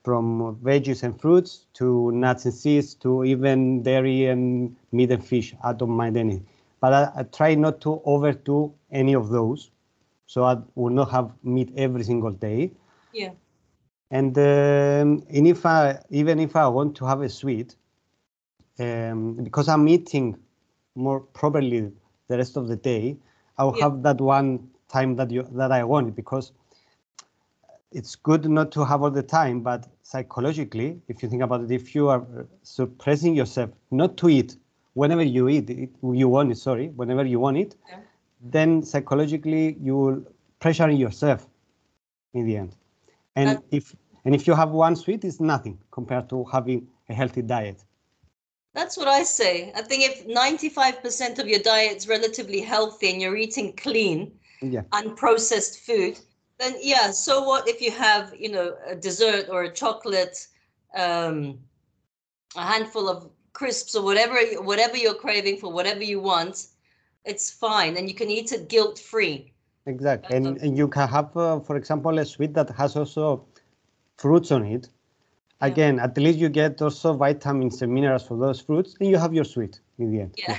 from 0.05 0.57
veggies 0.63 1.03
and 1.03 1.21
fruits 1.21 1.67
to 1.75 2.11
nuts 2.13 2.45
and 2.45 2.55
seeds 2.55 2.95
to 2.95 3.25
even 3.25 3.83
dairy 3.83 4.27
and 4.27 4.77
meat 4.93 5.11
and 5.11 5.25
fish. 5.25 5.55
I 5.63 5.73
don't 5.73 5.91
mind 5.91 6.17
any. 6.17 6.43
But 6.81 6.93
I, 6.93 7.21
I 7.21 7.23
try 7.25 7.55
not 7.55 7.81
to 7.83 8.01
overdo 8.05 8.73
any 8.91 9.15
of 9.15 9.29
those. 9.29 9.71
So 10.27 10.45
I 10.45 10.59
will 10.75 10.93
not 10.93 11.11
have 11.11 11.33
meat 11.43 11.73
every 11.77 12.03
single 12.05 12.33
day. 12.33 12.73
Yeah. 13.13 13.31
And, 14.11 14.37
um, 14.39 15.25
and 15.29 15.47
if 15.47 15.67
I 15.67 16.01
even 16.11 16.39
if 16.39 16.55
I 16.57 16.69
want 16.69 16.97
to 16.97 17.05
have 17.07 17.23
a 17.23 17.29
sweet, 17.29 17.75
um, 18.79 19.35
because 19.43 19.69
I'm 19.69 19.89
eating 19.89 20.37
more 20.95 21.21
properly 21.21 21.93
the 22.29 22.37
rest 22.37 22.57
of 22.57 22.69
the 22.69 22.77
day, 22.77 23.17
I'll 23.59 23.73
Yeah. 23.73 23.85
have 23.85 24.03
that 24.03 24.21
one 24.21 24.69
time 24.89 25.17
that 25.17 25.31
you 25.31 25.43
that 25.53 25.73
I 25.73 25.85
want 25.85 26.15
because 26.15 26.53
it's 27.93 28.15
good 28.17 28.49
not 28.49 28.73
to 28.73 28.85
have 28.85 29.03
all 29.03 29.11
the 29.11 29.23
time, 29.23 29.61
but 29.61 29.87
psychologically, 30.03 31.01
if 31.09 31.23
you 31.23 31.29
think 31.29 31.43
about 31.43 31.63
it, 31.63 31.71
if 31.71 31.95
you 31.95 32.09
are 32.09 32.25
suppressing 32.63 33.35
yourself 33.35 33.71
not 33.91 34.17
to 34.19 34.29
eat 34.29 34.57
whenever 34.95 35.23
you 35.23 35.49
eat 35.49 35.71
it, 35.71 35.91
you 36.03 36.29
want 36.29 36.51
it, 36.53 36.57
sorry, 36.59 36.89
whenever 36.89 37.25
you 37.25 37.41
want 37.41 37.57
it, 37.59 37.77
Yeah. 37.89 37.99
then 38.43 38.83
psychologically 38.83 39.77
you 39.81 39.97
will 39.97 40.23
pressuring 40.61 40.99
yourself 40.99 41.49
in 42.35 42.47
the 42.47 42.57
end. 42.57 42.77
And 43.37 43.63
if 43.71 43.95
and 44.25 44.35
if 44.35 44.47
you 44.47 44.55
have 44.55 44.71
one 44.71 44.97
sweet, 44.97 45.25
it's 45.25 45.41
nothing 45.41 45.79
compared 45.91 46.29
to 46.31 46.45
having 46.45 46.89
a 47.09 47.15
healthy 47.15 47.43
diet. 47.43 47.85
That's 48.77 48.99
what 48.99 49.09
I 49.09 49.23
say. 49.23 49.73
I 49.75 49.81
think 49.81 50.05
if 50.05 50.27
95% 50.27 51.39
of 51.39 51.49
your 51.49 51.61
diet's 51.61 52.07
relatively 52.07 52.61
healthy 52.61 53.11
and 53.11 53.23
you're 53.23 53.37
eating 53.37 53.73
clean, 53.75 54.39
Yeah, 54.61 54.83
unprocessed 54.93 55.79
food, 55.87 56.19
then 56.59 56.75
yeah, 56.83 57.11
so 57.11 57.43
what 57.43 57.67
if 57.67 57.81
you 57.81 57.91
have, 57.91 58.35
you 58.39 58.51
know, 58.51 58.77
a 58.87 58.95
dessert 58.95 59.47
or 59.49 59.63
a 59.63 59.73
chocolate, 59.73 60.47
um, 60.95 61.59
a 62.55 62.65
handful 62.73 63.09
of 63.09 63.31
crisps 63.55 63.95
or 63.95 64.03
whatever 64.05 64.37
whatever 64.71 64.97
you're 64.99 65.21
craving 65.27 65.57
for, 65.57 65.73
whatever 65.73 66.05
you 66.05 66.21
want, 66.21 66.67
it's 67.25 67.51
fine 67.51 67.97
and 67.97 68.09
you 68.11 68.15
can 68.15 68.31
eat 68.31 68.53
it 68.53 68.69
guilt 68.69 68.99
free. 68.99 69.55
exactly. 69.87 70.37
And, 70.37 70.59
and 70.59 70.77
you 70.77 70.89
can 70.89 71.09
have, 71.09 71.35
uh, 71.35 71.61
for 71.61 71.77
example, 71.77 72.19
a 72.19 72.27
sweet 72.27 72.53
that 72.53 72.69
has 72.71 72.95
also 72.95 73.47
fruits 74.19 74.53
on 74.53 74.67
it. 74.67 74.91
Yeah. 75.61 75.67
Again, 75.69 76.01
at 76.01 76.17
least 76.19 76.39
you 76.39 76.49
get 76.49 76.81
also 76.83 77.15
vitamins 77.15 77.83
and 77.83 77.93
minerals 77.93 78.27
for 78.27 78.37
those 78.37 78.61
fruits, 78.61 78.95
and 79.01 79.09
you 79.09 79.17
have 79.17 79.33
your 79.33 79.45
sweet 79.45 79.81
in 79.99 80.11
the 80.11 80.21
end. 80.21 80.35
Yeah. 80.37 80.59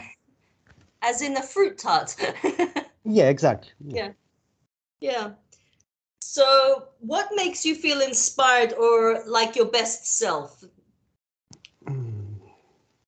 As 1.02 1.22
in 1.22 1.38
a 1.38 1.44
fruit 1.44 1.78
tart. 1.78 2.16
Yeah, 3.10 3.30
exactly. 3.30 3.72
Yeah. 3.86 4.12
yeah. 5.00 5.32
So, 6.22 6.90
what 7.00 7.30
makes 7.34 7.66
you 7.66 7.74
feel 7.74 8.02
inspired 8.02 8.74
or 8.74 9.24
like 9.26 9.56
your 9.56 9.68
best 9.68 10.18
self? 10.18 10.64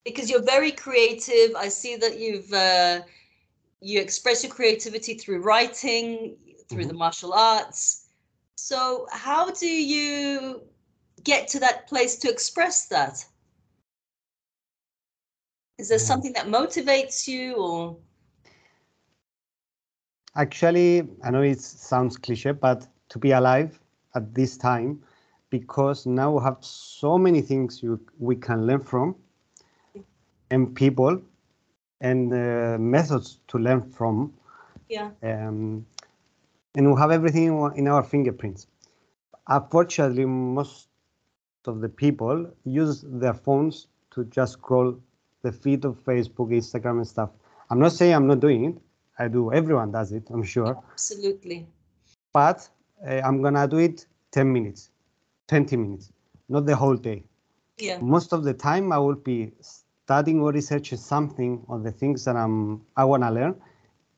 Because 0.05 0.29
you're 0.29 0.41
very 0.41 0.72
creative. 0.72 1.53
I 1.55 1.67
see 1.67 1.98
that 1.98 2.17
you've 2.17 2.51
uh, 2.53 3.01
you 3.81 4.00
express 4.00 4.43
your 4.43 4.53
creativity 4.53 5.15
through 5.15 5.41
writing, 5.41 6.38
through 6.69 6.86
the 6.86 6.93
martial 6.93 7.34
arts. 7.34 8.08
So, 8.55 9.05
how 9.12 9.51
do 9.51 9.67
you 9.67 10.62
get 11.23 11.47
to 11.49 11.59
that 11.59 11.88
place 11.88 12.17
to 12.19 12.29
express 12.29 12.88
that? 12.88 13.25
Is 15.77 15.89
there 15.89 15.97
Yeah. 15.97 15.99
something 15.99 16.33
that 16.33 16.47
motivates 16.47 17.27
you, 17.27 17.55
or 17.55 17.97
Actually, 20.35 21.07
I 21.23 21.31
know 21.31 21.41
it 21.41 21.59
sounds 21.61 22.17
cliche, 22.17 22.51
but 22.51 22.88
to 23.09 23.19
be 23.19 23.31
alive 23.31 23.79
at 24.15 24.33
this 24.35 24.57
time, 24.57 25.01
because 25.49 26.05
now 26.05 26.31
we 26.38 26.43
have 26.43 26.57
so 26.61 27.17
many 27.17 27.41
things 27.41 27.81
you, 27.83 27.99
we 28.19 28.35
can 28.35 28.65
learn 28.67 28.81
from, 28.81 29.15
and 30.51 30.75
people, 30.75 31.21
and 32.01 32.33
uh, 32.33 32.77
methods 32.79 33.39
to 33.47 33.57
learn 33.57 33.81
from, 33.81 34.33
yeah, 34.89 35.11
um, 35.23 35.85
and 36.75 36.91
we 36.93 36.99
have 36.99 37.11
everything 37.11 37.45
in 37.45 37.53
our- 37.53 37.75
in 37.75 37.88
our 37.88 38.03
fingerprints. 38.03 38.67
Unfortunately, 39.47 40.25
most 40.25 40.88
of 41.67 41.81
the 41.81 41.89
people 41.89 42.49
use 42.63 43.03
their 43.07 43.33
phones 43.33 43.87
to 44.11 44.23
just 44.25 44.53
scroll 44.53 44.97
the 45.41 45.51
feed 45.51 45.85
of 45.85 46.03
Facebook, 46.03 46.49
Instagram, 46.51 46.97
and 46.97 47.07
stuff. 47.07 47.31
I'm 47.69 47.79
not 47.79 47.91
saying 47.93 48.13
I'm 48.13 48.27
not 48.27 48.39
doing 48.39 48.65
it. 48.65 48.77
I 49.19 49.27
do. 49.27 49.51
Everyone 49.53 49.91
does 49.91 50.11
it. 50.11 50.29
I'm 50.31 50.43
sure. 50.43 50.77
absolutely, 50.93 51.67
But 52.33 52.69
uh, 53.07 53.21
I'm 53.25 53.41
gonna 53.41 53.67
do 53.67 53.77
it 53.77 54.05
10 54.31 54.51
minutes, 54.51 54.89
20 55.47 55.75
minutes, 55.77 56.11
not 56.49 56.65
the 56.65 56.75
whole 56.75 56.95
day. 56.95 57.23
yeah, 57.77 57.99
Most 57.99 58.33
of 58.33 58.43
the 58.43 58.53
time, 58.53 58.91
I 58.91 58.97
will 58.99 59.15
be 59.15 59.53
studying 59.61 60.39
or 60.41 60.51
researching 60.51 60.97
something 60.97 61.63
on 61.67 61.83
the 61.83 61.91
things 61.91 62.23
that 62.25 62.35
I'm 62.35 62.81
I 62.95 63.05
wanna 63.05 63.31
learn, 63.31 63.55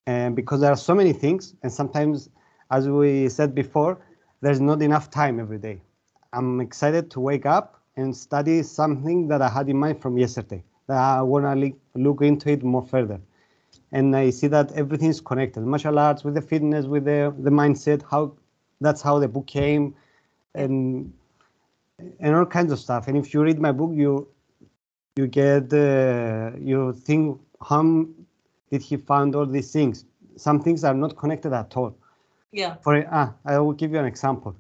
and 0.06 0.36
because 0.36 0.62
there 0.62 0.72
are 0.72 0.78
so 0.78 0.94
many 0.96 1.14
things, 1.14 1.56
and 1.64 1.72
sometimes, 1.72 2.30
as 2.72 2.90
we 2.90 3.30
said 3.30 3.54
before, 3.56 4.00
there's 4.42 4.62
not 4.62 4.82
enough 4.82 5.10
time 5.10 5.40
every 5.40 5.58
day. 5.60 5.82
I'm 6.34 6.62
excited 6.62 7.12
to 7.12 7.20
wake 7.20 7.46
up 7.46 7.82
and 7.98 8.16
study 8.16 8.64
something 8.64 9.28
that 9.30 9.42
I 9.42 9.50
had 9.50 9.70
in 9.70 9.78
mind 9.78 10.02
from 10.02 10.18
yesterday. 10.18 10.64
That 10.88 10.98
I 10.98 11.22
wanna 11.22 11.56
li- 11.56 11.76
look 11.96 12.22
into 12.22 12.50
it 12.52 12.64
more 12.64 12.84
further 12.84 13.22
and 13.92 14.16
I 14.16 14.30
see 14.30 14.48
that 14.48 14.72
everything 14.74 15.10
is 15.10 15.22
connected. 15.22 15.62
Martial 15.64 16.00
arts 16.00 16.24
with 16.24 16.36
the 16.36 16.42
fitness, 16.42 16.86
with 16.86 17.06
the 17.06 17.34
the 17.40 17.50
mindset. 17.50 18.04
How 18.10 18.34
that's 18.82 19.02
how 19.02 19.20
the 19.20 19.28
book 19.28 19.48
came, 19.48 19.96
and 20.56 21.14
and 22.20 22.36
all 22.36 22.46
kinds 22.46 22.72
of 22.72 22.80
stuff. 22.80 23.08
And 23.08 23.18
if 23.18 23.34
you 23.34 23.44
read 23.44 23.60
my 23.60 23.72
book, 23.72 23.92
you 23.94 24.28
you 25.18 25.28
get 25.28 25.74
uh, 25.74 26.52
you 26.60 26.94
think 26.94 27.42
how 27.68 28.06
did 28.72 28.82
he 28.82 28.98
find 28.98 29.36
all 29.36 29.46
these 29.46 29.72
things? 29.72 30.06
Some 30.38 30.62
things 30.62 30.84
are 30.84 30.94
not 30.94 31.18
connected 31.18 31.54
at 31.54 31.76
all. 31.78 31.96
yeah, 32.52 32.76
For 32.82 33.06
ah, 33.12 33.34
I 33.46 33.60
will 33.60 33.74
give 33.74 33.92
you 33.92 34.00
an 34.00 34.06
example. 34.06 34.56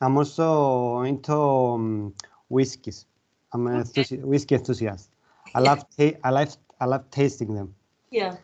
I'm 0.00 0.16
also 0.16 1.00
into 1.02 1.32
um, 1.34 2.14
whiskeys. 2.48 3.06
I'm 3.52 3.66
an 3.66 3.82
Okay. 3.82 3.84
enthusi- 3.84 4.22
whiskey 4.22 4.54
enthusiast. 4.56 5.10
I 5.54 5.60
love 5.60 5.84
I 6.24 6.30
love 6.30 6.56
I 6.80 6.86
love 6.86 7.10
tasting 7.10 7.54
them 7.54 7.74
yeah, 8.10 8.36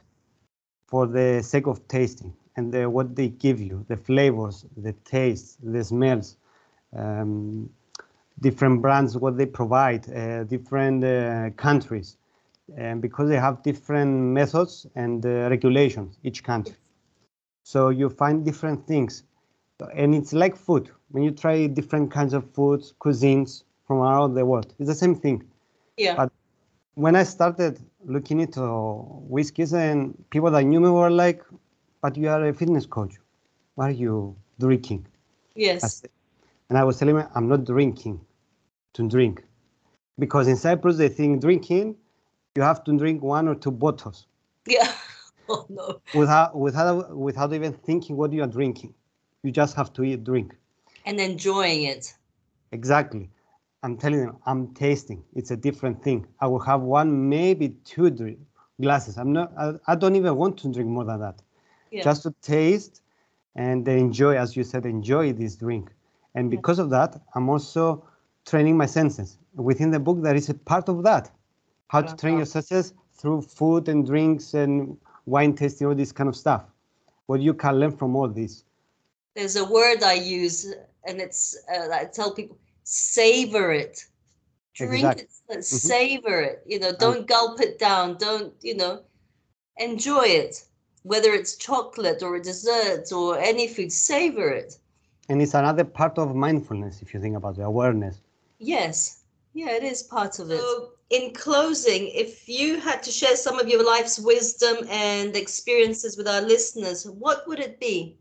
for 0.86 1.06
the 1.06 1.42
sake 1.42 1.66
of 1.66 1.86
tasting 1.88 2.32
and 2.56 2.72
the, 2.72 2.88
what 2.88 3.14
they 3.16 3.28
give 3.28 3.60
you, 3.60 3.84
the 3.88 3.96
flavors, 3.96 4.64
the 4.76 4.92
taste, 5.04 5.58
the 5.62 5.82
smells, 5.82 6.36
um, 6.96 7.68
different 8.40 8.80
brands, 8.82 9.16
what 9.16 9.36
they 9.36 9.46
provide, 9.46 10.08
uh, 10.10 10.44
different 10.44 11.04
uh, 11.04 11.50
countries, 11.56 12.16
and 12.76 13.00
because 13.02 13.28
they 13.28 13.36
have 13.36 13.62
different 13.62 14.10
methods 14.10 14.86
and 14.94 15.24
uh, 15.26 15.48
regulations, 15.50 16.18
each 16.22 16.42
country. 16.44 16.76
So 17.64 17.88
you 17.88 18.08
find 18.08 18.44
different 18.44 18.86
things, 18.86 19.24
and 19.94 20.14
it's 20.14 20.32
like 20.32 20.56
food. 20.56 20.90
When 21.10 21.22
you 21.22 21.30
try 21.30 21.66
different 21.66 22.10
kinds 22.10 22.32
of 22.32 22.50
foods, 22.52 22.94
cuisines 23.00 23.64
from 23.86 23.98
around 23.98 24.34
the 24.34 24.44
world, 24.44 24.74
it's 24.78 24.88
the 24.88 24.94
same 24.94 25.14
thing 25.14 25.44
yeah, 25.96 26.16
But- 26.16 26.32
when 26.94 27.16
I 27.16 27.24
started 27.24 27.80
looking 28.04 28.40
into 28.40 28.60
whiskeys 29.28 29.72
and 29.74 30.14
people 30.30 30.50
that 30.52 30.62
knew 30.62 30.80
me 30.80 30.90
were 30.90 31.10
like, 31.10 31.42
but 32.00 32.16
you 32.16 32.28
are 32.28 32.46
a 32.46 32.52
fitness 32.52 32.86
coach. 32.86 33.16
Why 33.74 33.88
are 33.88 33.92
you 33.92 34.36
drinking? 34.60 35.06
Yes, 35.56 36.02
And 36.68 36.78
I 36.78 36.84
was 36.84 36.98
telling 36.98 37.16
them, 37.16 37.28
I'm 37.34 37.48
not 37.48 37.64
drinking 37.64 38.20
to 38.94 39.08
drink. 39.08 39.44
Because 40.18 40.46
in 40.46 40.56
Cyprus, 40.56 40.96
they 40.96 41.08
think 41.08 41.40
drinking, 41.40 41.96
you 42.54 42.62
have 42.62 42.84
to 42.84 42.96
drink 42.96 43.22
one 43.22 43.48
or 43.48 43.54
two 43.56 43.72
bottles 43.72 44.26
yeah. 44.66 44.92
Oh 45.46 45.66
no, 45.68 46.00
without, 46.14 46.56
without, 46.56 47.14
without 47.14 47.52
even 47.52 47.74
thinking 47.74 48.16
what 48.16 48.32
you 48.32 48.42
are 48.42 48.46
drinking. 48.46 48.94
You 49.44 49.52
just 49.52 49.76
have 49.76 49.92
to 49.92 50.02
eat, 50.02 50.24
drink. 50.24 50.56
And 51.04 51.20
enjoying 51.20 51.84
it. 51.84 52.14
Exactly. 52.72 53.30
I'm 53.82 53.98
telling 53.98 54.20
you, 54.20 54.40
I'm 54.46 54.72
tasting. 54.74 55.22
It's 55.34 55.50
a 55.50 55.56
different 55.56 56.02
thing. 56.02 56.26
I 56.40 56.46
will 56.46 56.60
have 56.60 56.80
one, 56.80 57.28
maybe 57.28 57.68
two 57.84 58.08
drink, 58.08 58.38
glasses. 58.80 59.18
I'm 59.18 59.34
not. 59.34 59.52
I, 59.58 59.74
I 59.86 59.94
don't 59.96 60.16
even 60.16 60.34
want 60.36 60.56
to 60.60 60.72
drink 60.72 60.88
more 60.88 61.04
than 61.04 61.20
that. 61.20 61.42
Yeah. 61.90 62.02
Just 62.02 62.22
to 62.22 62.34
taste 62.40 63.02
and 63.54 63.86
enjoy, 63.86 64.36
as 64.38 64.56
you 64.56 64.64
said, 64.64 64.86
enjoy 64.86 65.34
this 65.34 65.56
drink. 65.56 65.90
And 66.34 66.50
Yeah. 66.50 66.56
because 66.56 66.78
of 66.78 66.88
that, 66.90 67.20
I'm 67.34 67.50
also 67.50 68.02
training 68.46 68.78
my 68.78 68.86
senses. 68.86 69.38
Within 69.54 69.90
the 69.90 70.00
book, 70.00 70.22
there 70.22 70.34
is 70.34 70.48
a 70.48 70.54
part 70.54 70.88
of 70.88 71.02
that. 71.04 71.30
How 71.88 72.00
to 72.00 72.16
train 72.16 72.38
your 72.38 72.46
senses 72.46 72.94
through 73.12 73.42
food 73.42 73.90
and 73.90 74.06
drinks 74.06 74.54
and 74.54 74.96
wine 75.26 75.54
tasting, 75.54 75.86
all 75.86 75.94
this 75.94 76.12
kind 76.12 76.28
of 76.28 76.34
stuff. 76.34 76.64
What 77.26 77.40
you 77.42 77.52
can 77.52 77.78
learn 77.78 77.92
from 77.92 78.16
all 78.16 78.28
this. 78.28 78.64
There's 79.34 79.56
a 79.56 79.64
word 79.64 80.02
I 80.02 80.14
use, 80.14 80.72
and 81.06 81.20
it's 81.20 81.56
uh, 81.74 81.88
I 81.92 82.04
tell 82.04 82.32
people 82.34 82.58
savor 82.84 83.72
it. 83.72 84.04
Drink 84.74 84.94
Exact- 84.94 85.20
it, 85.20 85.28
Mm-hmm. 85.50 85.60
savor 85.60 86.40
it. 86.40 86.62
You 86.66 86.78
know, 86.80 86.92
don't 86.98 87.26
gulp 87.26 87.60
it 87.60 87.78
down. 87.78 88.16
Don't 88.16 88.54
you 88.62 88.74
know? 88.76 89.02
Enjoy 89.76 90.24
it. 90.24 90.64
Whether 91.02 91.32
it's 91.34 91.56
chocolate 91.56 92.22
or 92.22 92.36
a 92.36 92.42
dessert 92.42 93.12
or 93.12 93.38
any 93.38 93.68
food, 93.68 93.92
savor 93.92 94.48
it. 94.48 94.78
And 95.28 95.42
it's 95.42 95.52
another 95.54 95.84
part 95.84 96.18
of 96.18 96.34
mindfulness, 96.34 97.02
if 97.02 97.12
you 97.12 97.20
think 97.20 97.36
about 97.36 97.56
the 97.56 97.64
awareness. 97.64 98.22
Yes. 98.58 99.24
Yeah, 99.52 99.70
it 99.72 99.84
is 99.84 100.02
part 100.02 100.38
of 100.38 100.50
it. 100.50 100.58
So, 100.60 100.90
in 101.10 101.32
closing, 101.34 102.08
if 102.08 102.48
you 102.48 102.80
had 102.80 103.02
to 103.02 103.10
share 103.10 103.36
some 103.36 103.58
of 103.60 103.68
your 103.68 103.84
life's 103.84 104.18
wisdom 104.18 104.76
and 104.90 105.36
experiences 105.36 106.16
with 106.16 106.26
our 106.26 106.40
listeners, 106.40 107.06
what 107.06 107.46
would 107.46 107.60
it 107.60 107.78
be? 107.78 108.16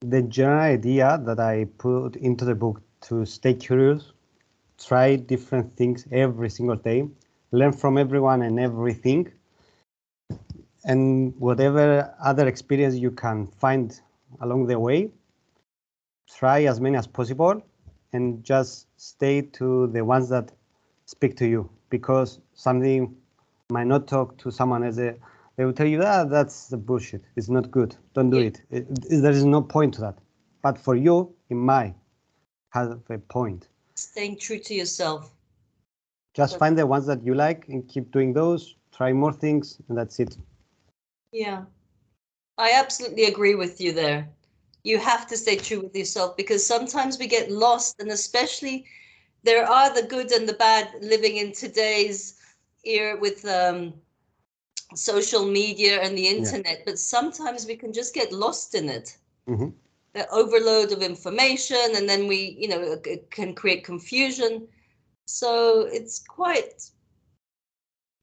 The 0.00 0.22
general 0.22 0.60
idea 0.60 1.20
that 1.24 1.40
I 1.40 1.66
put 1.78 2.16
into 2.16 2.44
the 2.44 2.54
book 2.54 2.80
to 3.02 3.24
stay 3.24 3.54
curious, 3.54 4.12
try 4.78 5.16
different 5.16 5.76
things 5.76 6.06
every 6.12 6.50
single 6.50 6.76
day, 6.76 7.08
learn 7.50 7.72
from 7.72 7.98
everyone 7.98 8.42
and 8.42 8.60
everything, 8.60 9.32
and 10.84 11.34
whatever 11.38 12.14
other 12.22 12.46
experience 12.46 12.94
you 12.94 13.10
can 13.10 13.46
find 13.46 14.00
along 14.40 14.66
the 14.66 14.78
way, 14.78 15.10
try 16.30 16.64
as 16.64 16.80
many 16.80 16.96
as 16.96 17.06
possible 17.06 17.60
and 18.12 18.44
just 18.44 18.86
stay 18.96 19.42
to 19.42 19.88
the 19.88 20.04
ones 20.04 20.28
that 20.28 20.52
speak 21.06 21.36
to 21.36 21.46
you 21.46 21.68
because 21.90 22.38
something 22.54 23.16
might 23.70 23.86
not 23.86 24.06
talk 24.06 24.36
to 24.38 24.50
someone 24.50 24.82
as 24.82 24.98
a 24.98 25.14
they 25.58 25.64
will 25.64 25.72
tell 25.72 25.88
you 25.88 25.98
that 25.98 26.30
that's 26.30 26.68
the 26.68 26.76
bullshit. 26.76 27.24
It's 27.34 27.48
not 27.48 27.68
good. 27.72 27.96
Don't 28.14 28.30
do 28.30 28.38
it. 28.38 28.62
It- 28.70 28.86
it- 29.10 29.22
There 29.22 29.32
is 29.32 29.44
no 29.44 29.60
point 29.60 29.94
to 29.94 30.00
that. 30.02 30.18
But 30.62 30.78
for 30.78 30.94
you, 30.94 31.34
it 31.50 31.56
might 31.56 31.96
have 32.70 33.00
a 33.10 33.18
point. 33.18 33.66
Staying 33.96 34.38
true 34.38 34.60
to 34.60 34.74
yourself. 34.74 35.34
Just 36.34 36.58
find 36.58 36.78
the 36.78 36.86
ones 36.86 37.06
that 37.06 37.24
you 37.24 37.34
like 37.34 37.66
and 37.68 37.88
keep 37.88 38.12
doing 38.12 38.32
those. 38.32 38.76
Try 38.92 39.12
more 39.12 39.32
things, 39.32 39.80
and 39.88 39.98
that's 39.98 40.20
it. 40.20 40.38
Yeah. 41.32 41.64
I 42.56 42.70
absolutely 42.72 43.24
agree 43.24 43.56
with 43.56 43.80
you 43.80 43.92
there. 43.92 44.28
You 44.84 44.98
have 44.98 45.26
to 45.26 45.36
stay 45.36 45.56
true 45.56 45.80
with 45.80 45.96
yourself 45.96 46.36
because 46.36 46.64
sometimes 46.64 47.18
we 47.18 47.26
get 47.26 47.50
lost, 47.50 48.00
and 48.00 48.10
especially 48.10 48.84
there 49.42 49.66
are 49.68 49.92
the 49.92 50.06
good 50.06 50.30
and 50.30 50.48
the 50.48 50.54
bad 50.54 50.86
living 51.00 51.36
in 51.36 51.52
today's 51.52 52.38
era 52.84 53.18
with 53.18 53.44
um, 53.44 53.92
social 54.94 55.44
media 55.46 56.00
and 56.00 56.16
the 56.16 56.26
internet, 56.26 56.82
but 56.86 56.98
sometimes 56.98 57.66
we 57.66 57.76
can 57.76 57.92
just 57.92 58.14
get 58.14 58.32
lost 58.32 58.74
in 58.74 58.88
it. 58.88 59.16
Mhm. 59.46 59.72
The 60.14 60.28
overload 60.30 60.92
of 60.92 61.02
information, 61.02 61.94
and 61.94 62.08
then 62.08 62.26
we, 62.26 62.56
you 62.58 62.68
know, 62.68 62.80
it- 62.80 63.06
it 63.06 63.30
can 63.30 63.54
create 63.54 63.84
confusion. 63.84 64.66
So 65.26 65.82
it's 65.82 66.18
quite, 66.18 66.90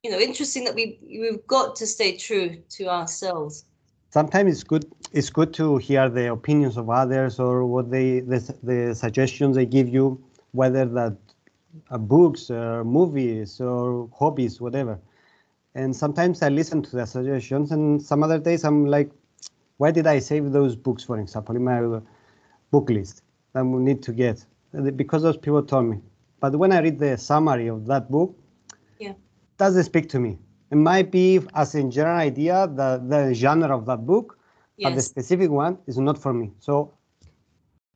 you 0.03 0.11
know, 0.11 0.19
interesting 0.19 0.63
that 0.65 0.75
we 0.75 0.99
we've 1.01 1.45
got 1.47 1.75
to 1.77 1.85
stay 1.85 2.17
true 2.17 2.57
to 2.77 2.87
ourselves. 2.87 3.65
Sometimes 4.09 4.51
it's 4.53 4.63
good. 4.63 4.85
It's 5.11 5.29
good 5.29 5.53
to 5.55 5.77
hear 5.77 6.09
the 6.09 6.31
opinions 6.31 6.77
of 6.77 6.89
others 6.89 7.39
or 7.39 7.65
what 7.65 7.91
they 7.91 8.21
the, 8.21 8.39
the 8.63 8.95
suggestions 8.95 9.55
they 9.55 9.65
give 9.65 9.87
you, 9.87 10.19
whether 10.51 10.85
that 10.85 11.15
uh, 11.91 11.97
books 11.97 12.49
or 12.49 12.83
movies 12.83 13.61
or 13.61 14.09
hobbies, 14.17 14.59
whatever. 14.59 14.99
And 15.75 15.93
sometimes 15.93 16.41
I 16.41 16.47
listen 16.47 16.81
to 16.83 16.95
the 16.95 17.05
suggestions, 17.05 17.71
and 17.71 18.01
some 18.01 18.23
other 18.23 18.39
days 18.39 18.63
I'm 18.63 18.85
like, 18.85 19.11
why 19.77 19.91
did 19.91 20.07
I 20.07 20.19
save 20.19 20.51
those 20.53 20.73
books, 20.73 21.03
for 21.03 21.19
example, 21.19 21.55
in 21.57 21.63
my 21.65 21.99
book 22.71 22.89
list 22.89 23.23
that 23.53 23.65
we 23.65 23.83
need 23.83 24.01
to 24.03 24.13
get? 24.13 24.45
Because 24.95 25.21
those 25.21 25.35
people 25.37 25.61
told 25.63 25.85
me. 25.87 25.99
But 26.39 26.55
when 26.55 26.71
I 26.71 26.79
read 26.79 26.97
the 26.97 27.17
summary 27.17 27.67
of 27.67 27.85
that 27.87 28.09
book, 28.09 28.37
Yeah. 28.99 29.13
doesn't 29.57 29.83
speak 29.83 30.07
to 30.09 30.19
me. 30.19 30.37
It 30.71 30.77
might 30.77 31.11
be 31.11 31.41
as 31.53 31.75
a 31.75 31.83
general 31.83 32.17
idea 32.17 32.67
the, 32.67 33.03
the 33.05 33.33
genre 33.33 33.77
of 33.77 33.85
that 33.85 34.05
book, 34.05 34.37
but 34.81 34.95
the 34.95 35.01
specific 35.01 35.49
one 35.49 35.77
is 35.87 35.97
not 35.97 36.17
for 36.17 36.33
me. 36.33 36.51
So 36.59 36.93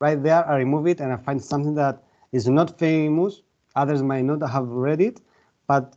right 0.00 0.22
there, 0.22 0.46
I 0.46 0.56
remove 0.56 0.86
it 0.86 1.00
and 1.00 1.12
I 1.12 1.16
find 1.16 1.42
something 1.42 1.74
that 1.76 2.02
is 2.32 2.46
not 2.46 2.78
famous. 2.78 3.42
Others 3.74 4.02
might 4.02 4.24
not 4.24 4.42
have 4.48 4.68
read 4.68 5.00
it, 5.00 5.20
but 5.66 5.96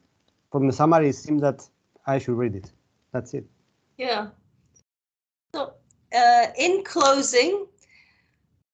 from 0.52 0.67
the 0.67 0.74
summary, 0.74 1.10
it 1.10 1.15
seems 1.15 1.41
that 1.41 1.67
I 2.06 2.18
should 2.20 2.38
read 2.38 2.56
it. 2.56 2.72
That's 3.12 3.34
it. 3.34 3.46
Yeah. 3.98 4.28
So, 5.56 5.74
uh, 6.16 6.48
in 6.58 6.84
closing, 6.84 7.68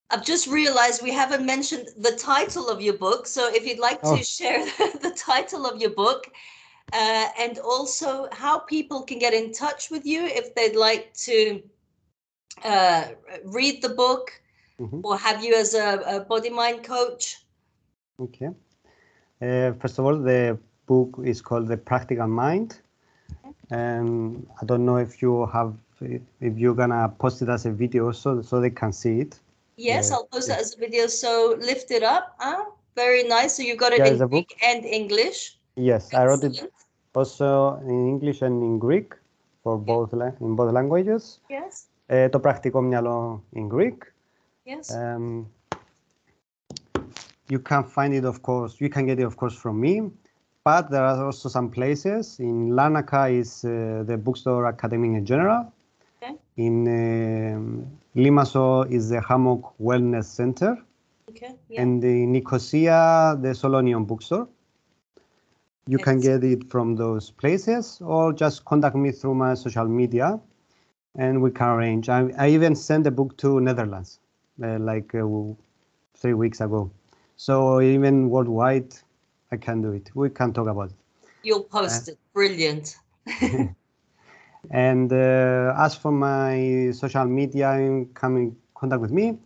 I've 0.10 0.26
just 0.26 0.48
realized 0.48 1.04
we 1.04 1.12
haven't 1.12 1.46
mentioned 1.46 1.89
the 1.98 2.12
title 2.18 2.70
of 2.70 2.82
your 2.82 2.98
book. 2.98 3.28
So, 3.28 3.50
if 3.54 3.65
you'd 3.68 3.80
like 3.80 4.02
to 4.02 4.08
Oh. 4.08 4.24
share 4.24 4.65
the 5.02 5.13
title 5.15 5.65
of 5.65 5.80
your 5.82 5.92
book 5.92 6.32
uh, 6.94 7.28
and 7.39 7.60
also 7.60 8.28
how 8.32 8.60
people 8.60 9.04
can 9.04 9.20
get 9.20 9.34
in 9.34 9.52
touch 9.52 9.92
with 9.92 10.06
you 10.06 10.26
if 10.26 10.56
they'd 10.56 10.76
like 10.76 11.13
to 11.13 11.62
uh, 12.63 13.10
read 13.46 13.82
the 13.82 13.89
book 13.89 14.32
Mhm. 14.80 15.02
or 15.04 15.18
have 15.18 15.44
you 15.44 15.56
as 15.56 15.74
a, 15.74 16.00
a 16.08 16.20
body 16.22 16.50
mind 16.50 16.84
coach. 16.84 17.46
Okay. 18.20 18.50
Uh, 19.42 19.74
first 19.74 20.00
of 20.00 20.06
all, 20.06 20.18
the 20.18 20.58
book 20.88 21.20
is 21.24 21.42
called 21.42 21.68
The 21.68 21.78
Practical 21.78 22.28
Mind 22.28 22.82
And 23.70 24.46
I 24.61 24.64
don't 24.64 24.85
know 24.85 24.96
if 24.96 25.12
you 25.22 25.46
have, 25.57 25.74
if 26.48 26.59
you're 26.59 26.74
gonna 26.83 27.09
post 27.18 27.42
it 27.42 27.48
as 27.48 27.62
a 27.66 27.72
video 27.83 28.12
so 28.12 28.29
so 28.42 28.61
they 28.61 28.70
can 28.70 28.92
see 28.92 29.20
it. 29.24 29.33
Yes, 29.77 30.09
Yeah, 30.09 30.16
I'll 30.16 30.27
post 30.35 30.48
yeah. 30.48 30.55
that 30.57 30.61
as 30.64 30.74
a 30.77 30.79
video. 30.79 31.03
So, 31.09 31.31
lift 31.70 31.88
it 31.98 32.05
up. 32.14 32.24
Ah, 32.40 32.62
very 33.03 33.22
nice. 33.37 33.50
So, 33.57 33.62
you 33.68 33.74
got 33.85 33.92
it 33.92 33.98
Yeah, 33.98 34.07
in 34.09 34.12
it's 34.14 34.22
a 34.22 34.27
book. 34.27 34.46
Greek 34.48 34.50
and 34.70 34.81
English. 35.00 35.38
Yes, 35.90 36.03
I 36.14 36.22
wrote 36.27 36.44
it 36.44 36.53
Excellent. 36.55 36.72
also 37.20 37.48
in 37.92 37.98
English 38.14 38.38
and 38.46 38.57
in 38.68 38.79
Greek 38.87 39.09
for 39.62 39.74
both 39.92 40.11
la- 40.20 40.37
in 40.46 40.55
both 40.59 40.72
languages. 40.79 41.22
Yes. 41.50 41.88
Ε, 42.07 42.29
το 42.29 42.40
πρακτικό 42.40 42.81
μυαλό 42.81 43.44
in 43.57 43.66
Greek. 43.74 43.98
Yes. 44.66 44.87
Um, 44.94 45.46
you 47.48 47.59
can 47.59 47.83
find 47.96 48.12
it, 48.14 48.24
of 48.24 48.38
course. 48.42 48.72
You 48.81 48.88
can 48.88 49.05
get 49.07 49.18
it, 49.18 49.27
of 49.27 49.37
course, 49.37 49.57
from 49.62 49.77
me. 49.81 49.94
But 50.63 50.91
there 50.91 51.04
are 51.04 51.26
also 51.26 51.50
some 51.50 51.69
places. 51.72 52.39
In 52.39 52.72
Larnaca 52.72 53.32
is 53.32 53.63
uh, 53.63 54.04
the 54.06 54.17
bookstore 54.17 54.65
Academy 54.65 55.15
in 55.15 55.26
general. 55.26 55.72
Okay. 56.22 56.36
In 56.58 56.88
um, 56.88 58.00
Limassol 58.15 58.91
is 58.91 59.10
the 59.10 59.22
Hammock 59.22 59.74
Wellness 59.82 60.26
Center. 60.26 60.78
Okay. 61.30 61.56
Yeah. 61.69 61.82
And 61.82 62.04
in 62.04 62.32
Nicosia, 62.34 63.38
the 63.41 63.50
Solonion 63.50 64.06
bookstore. 64.06 64.48
You 65.88 65.98
can 65.98 66.19
get 66.19 66.43
it 66.43 66.69
from 66.69 66.95
those 66.95 67.32
places 67.32 68.00
or 68.02 68.32
just 68.32 68.63
contact 68.65 68.95
me 68.95 69.12
through 69.12 69.34
my 69.34 69.56
social 69.56 69.88
media 69.88 70.39
and 71.15 71.41
we 71.41 71.50
can 71.50 71.67
arrange. 71.69 72.10
I, 72.10 72.30
I 72.38 72.50
even 72.50 72.76
sent 72.76 73.08
a 73.08 73.12
book 73.12 73.38
to 73.38 73.60
Netherlands 73.60 74.19
uh, 74.63 74.78
like 74.78 75.15
uh, 75.15 75.26
three 76.15 76.36
weeks 76.36 76.62
ago. 76.62 76.91
So 77.38 77.82
even 77.82 78.30
worldwide, 78.30 78.93
I 79.51 79.57
can 79.57 79.81
do 79.81 79.91
it. 79.93 80.09
We 80.15 80.29
can 80.29 80.53
talk 80.53 80.67
about 80.67 80.91
it. 80.91 80.95
You'll 81.43 81.63
post 81.63 82.07
it. 82.09 82.17
Brilliant. 82.33 82.97
And 84.71 85.12
uh, 85.13 85.73
as 85.77 85.95
for 85.95 86.12
my 86.12 86.91
social 86.93 87.25
media, 87.25 87.71
and 87.71 88.13
come 88.13 88.38
in 88.38 88.55
contact 88.75 89.01
with 89.01 89.12
me. 89.12 89.38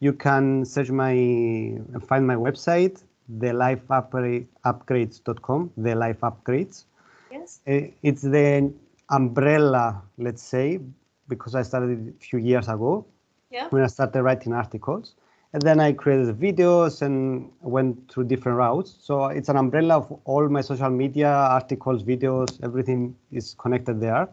You 0.00 0.12
can 0.12 0.64
search 0.64 0.90
my, 0.90 1.78
find 2.08 2.26
my 2.26 2.34
website, 2.34 3.02
thelifeupgrades.com, 3.38 5.70
the 5.76 5.94
life 5.94 6.20
upgrades. 6.20 6.84
Yes. 7.30 7.60
Uh, 7.66 7.80
It's 8.02 8.22
the 8.22 8.72
umbrella, 9.10 10.02
let's 10.18 10.42
say, 10.42 10.80
because 11.28 11.54
I 11.54 11.62
started 11.62 12.08
a 12.08 12.12
few 12.24 12.38
years 12.38 12.68
ago 12.68 13.04
Yeah. 13.50 13.68
when 13.70 13.82
I 13.82 13.86
started 13.86 14.22
writing 14.22 14.52
articles. 14.52 15.14
And 15.54 15.62
then 15.62 15.78
I 15.78 15.92
created 15.92 16.36
videos 16.36 17.00
and 17.00 17.48
went 17.62 18.10
through 18.10 18.24
different 18.24 18.58
routes. 18.58 18.96
So 18.98 19.26
it's 19.26 19.48
an 19.48 19.56
umbrella 19.56 19.98
of 19.98 20.20
all 20.24 20.48
my 20.48 20.60
social 20.60 20.90
media, 20.90 21.28
articles, 21.28 22.02
videos, 22.02 22.60
everything 22.64 23.14
is 23.30 23.54
connected 23.54 24.00
there. 24.00 24.28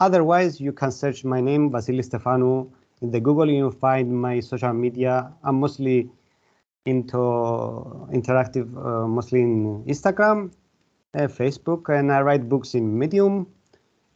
Otherwise, 0.00 0.60
you 0.60 0.72
can 0.72 0.90
search 0.90 1.24
my 1.24 1.40
name, 1.40 1.70
Vasilis 1.70 2.10
Stefanou, 2.10 2.68
in 3.00 3.12
the 3.12 3.20
Google, 3.20 3.48
you'll 3.48 3.70
find 3.70 4.10
my 4.12 4.40
social 4.40 4.72
media. 4.72 5.32
I'm 5.44 5.60
mostly 5.60 6.10
into 6.84 7.16
interactive, 8.12 8.68
uh, 8.76 9.06
mostly 9.06 9.42
in 9.42 9.84
Instagram, 9.84 10.52
uh, 11.14 11.28
Facebook, 11.28 11.96
and 11.96 12.12
I 12.12 12.22
write 12.22 12.48
books 12.48 12.74
in 12.74 12.98
Medium, 12.98 13.46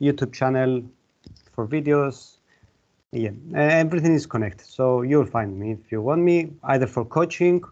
YouTube 0.00 0.32
channel 0.32 0.82
for 1.52 1.66
videos. 1.66 2.38
Yeah, 3.14 3.30
everything 3.54 4.14
is 4.14 4.26
connected. 4.26 4.66
So 4.66 5.02
you'll 5.02 5.24
find 5.24 5.56
me 5.56 5.70
if 5.70 5.92
you 5.92 6.02
want 6.02 6.22
me, 6.22 6.50
either 6.64 6.88
for 6.88 7.04
coaching 7.04 7.62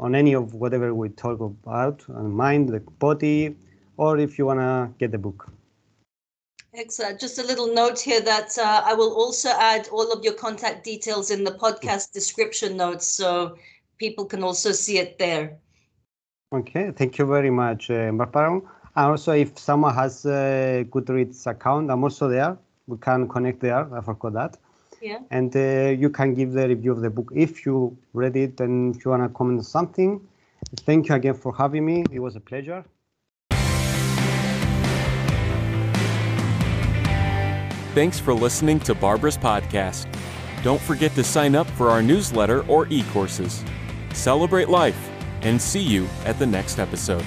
on 0.00 0.14
any 0.14 0.32
of 0.34 0.54
whatever 0.54 0.94
we 0.94 1.10
talk 1.10 1.40
about, 1.40 2.02
on 2.08 2.32
mind, 2.32 2.70
the 2.70 2.80
body, 2.80 3.54
or 3.98 4.18
if 4.18 4.38
you 4.38 4.46
want 4.46 4.60
to 4.60 4.90
get 4.98 5.12
the 5.12 5.18
book. 5.18 5.52
Excellent. 6.72 7.20
Just 7.20 7.38
a 7.38 7.42
little 7.42 7.74
note 7.74 8.00
here 8.00 8.22
that 8.22 8.56
uh, 8.56 8.82
I 8.82 8.94
will 8.94 9.14
also 9.14 9.50
add 9.50 9.88
all 9.88 10.10
of 10.10 10.24
your 10.24 10.32
contact 10.32 10.84
details 10.84 11.30
in 11.30 11.44
the 11.44 11.52
podcast 11.52 12.12
description 12.12 12.78
notes 12.78 13.06
so 13.06 13.58
people 13.98 14.24
can 14.24 14.42
also 14.42 14.72
see 14.72 14.96
it 14.96 15.18
there. 15.18 15.58
Okay, 16.54 16.92
thank 16.92 17.18
you 17.18 17.26
very 17.26 17.50
much, 17.50 17.90
uh, 17.90 18.10
Barbara. 18.12 18.62
And 18.96 19.10
also, 19.10 19.32
if 19.32 19.58
someone 19.58 19.94
has 19.94 20.24
a 20.24 20.86
Goodreads 20.90 21.46
account, 21.46 21.90
I'm 21.90 22.02
also 22.02 22.28
there. 22.28 22.56
We 22.86 22.98
can 22.98 23.28
connect 23.28 23.60
there. 23.60 23.92
I 23.94 24.00
forgot 24.00 24.32
that. 24.34 24.56
Yeah. 25.02 25.18
And 25.30 25.54
uh, 25.54 25.94
you 25.98 26.10
can 26.10 26.34
give 26.34 26.52
the 26.52 26.68
review 26.68 26.92
of 26.92 27.00
the 27.00 27.10
book 27.10 27.30
if 27.34 27.66
you 27.66 27.96
read 28.14 28.36
it 28.36 28.60
and 28.60 28.96
if 28.96 29.04
you 29.04 29.10
want 29.10 29.24
to 29.24 29.28
comment 29.28 29.64
something. 29.64 30.20
Thank 30.80 31.08
you 31.08 31.14
again 31.14 31.34
for 31.34 31.54
having 31.54 31.84
me. 31.84 32.04
It 32.10 32.20
was 32.20 32.36
a 32.36 32.40
pleasure. 32.40 32.84
Thanks 37.94 38.18
for 38.20 38.34
listening 38.34 38.78
to 38.80 38.94
Barbara's 38.94 39.38
podcast. 39.38 40.06
Don't 40.62 40.80
forget 40.80 41.14
to 41.14 41.24
sign 41.24 41.54
up 41.54 41.66
for 41.70 41.88
our 41.88 42.02
newsletter 42.02 42.66
or 42.66 42.86
e 42.88 43.02
courses. 43.04 43.64
Celebrate 44.12 44.68
life 44.68 45.10
and 45.42 45.60
see 45.60 45.80
you 45.80 46.06
at 46.24 46.38
the 46.38 46.46
next 46.46 46.78
episode. 46.78 47.24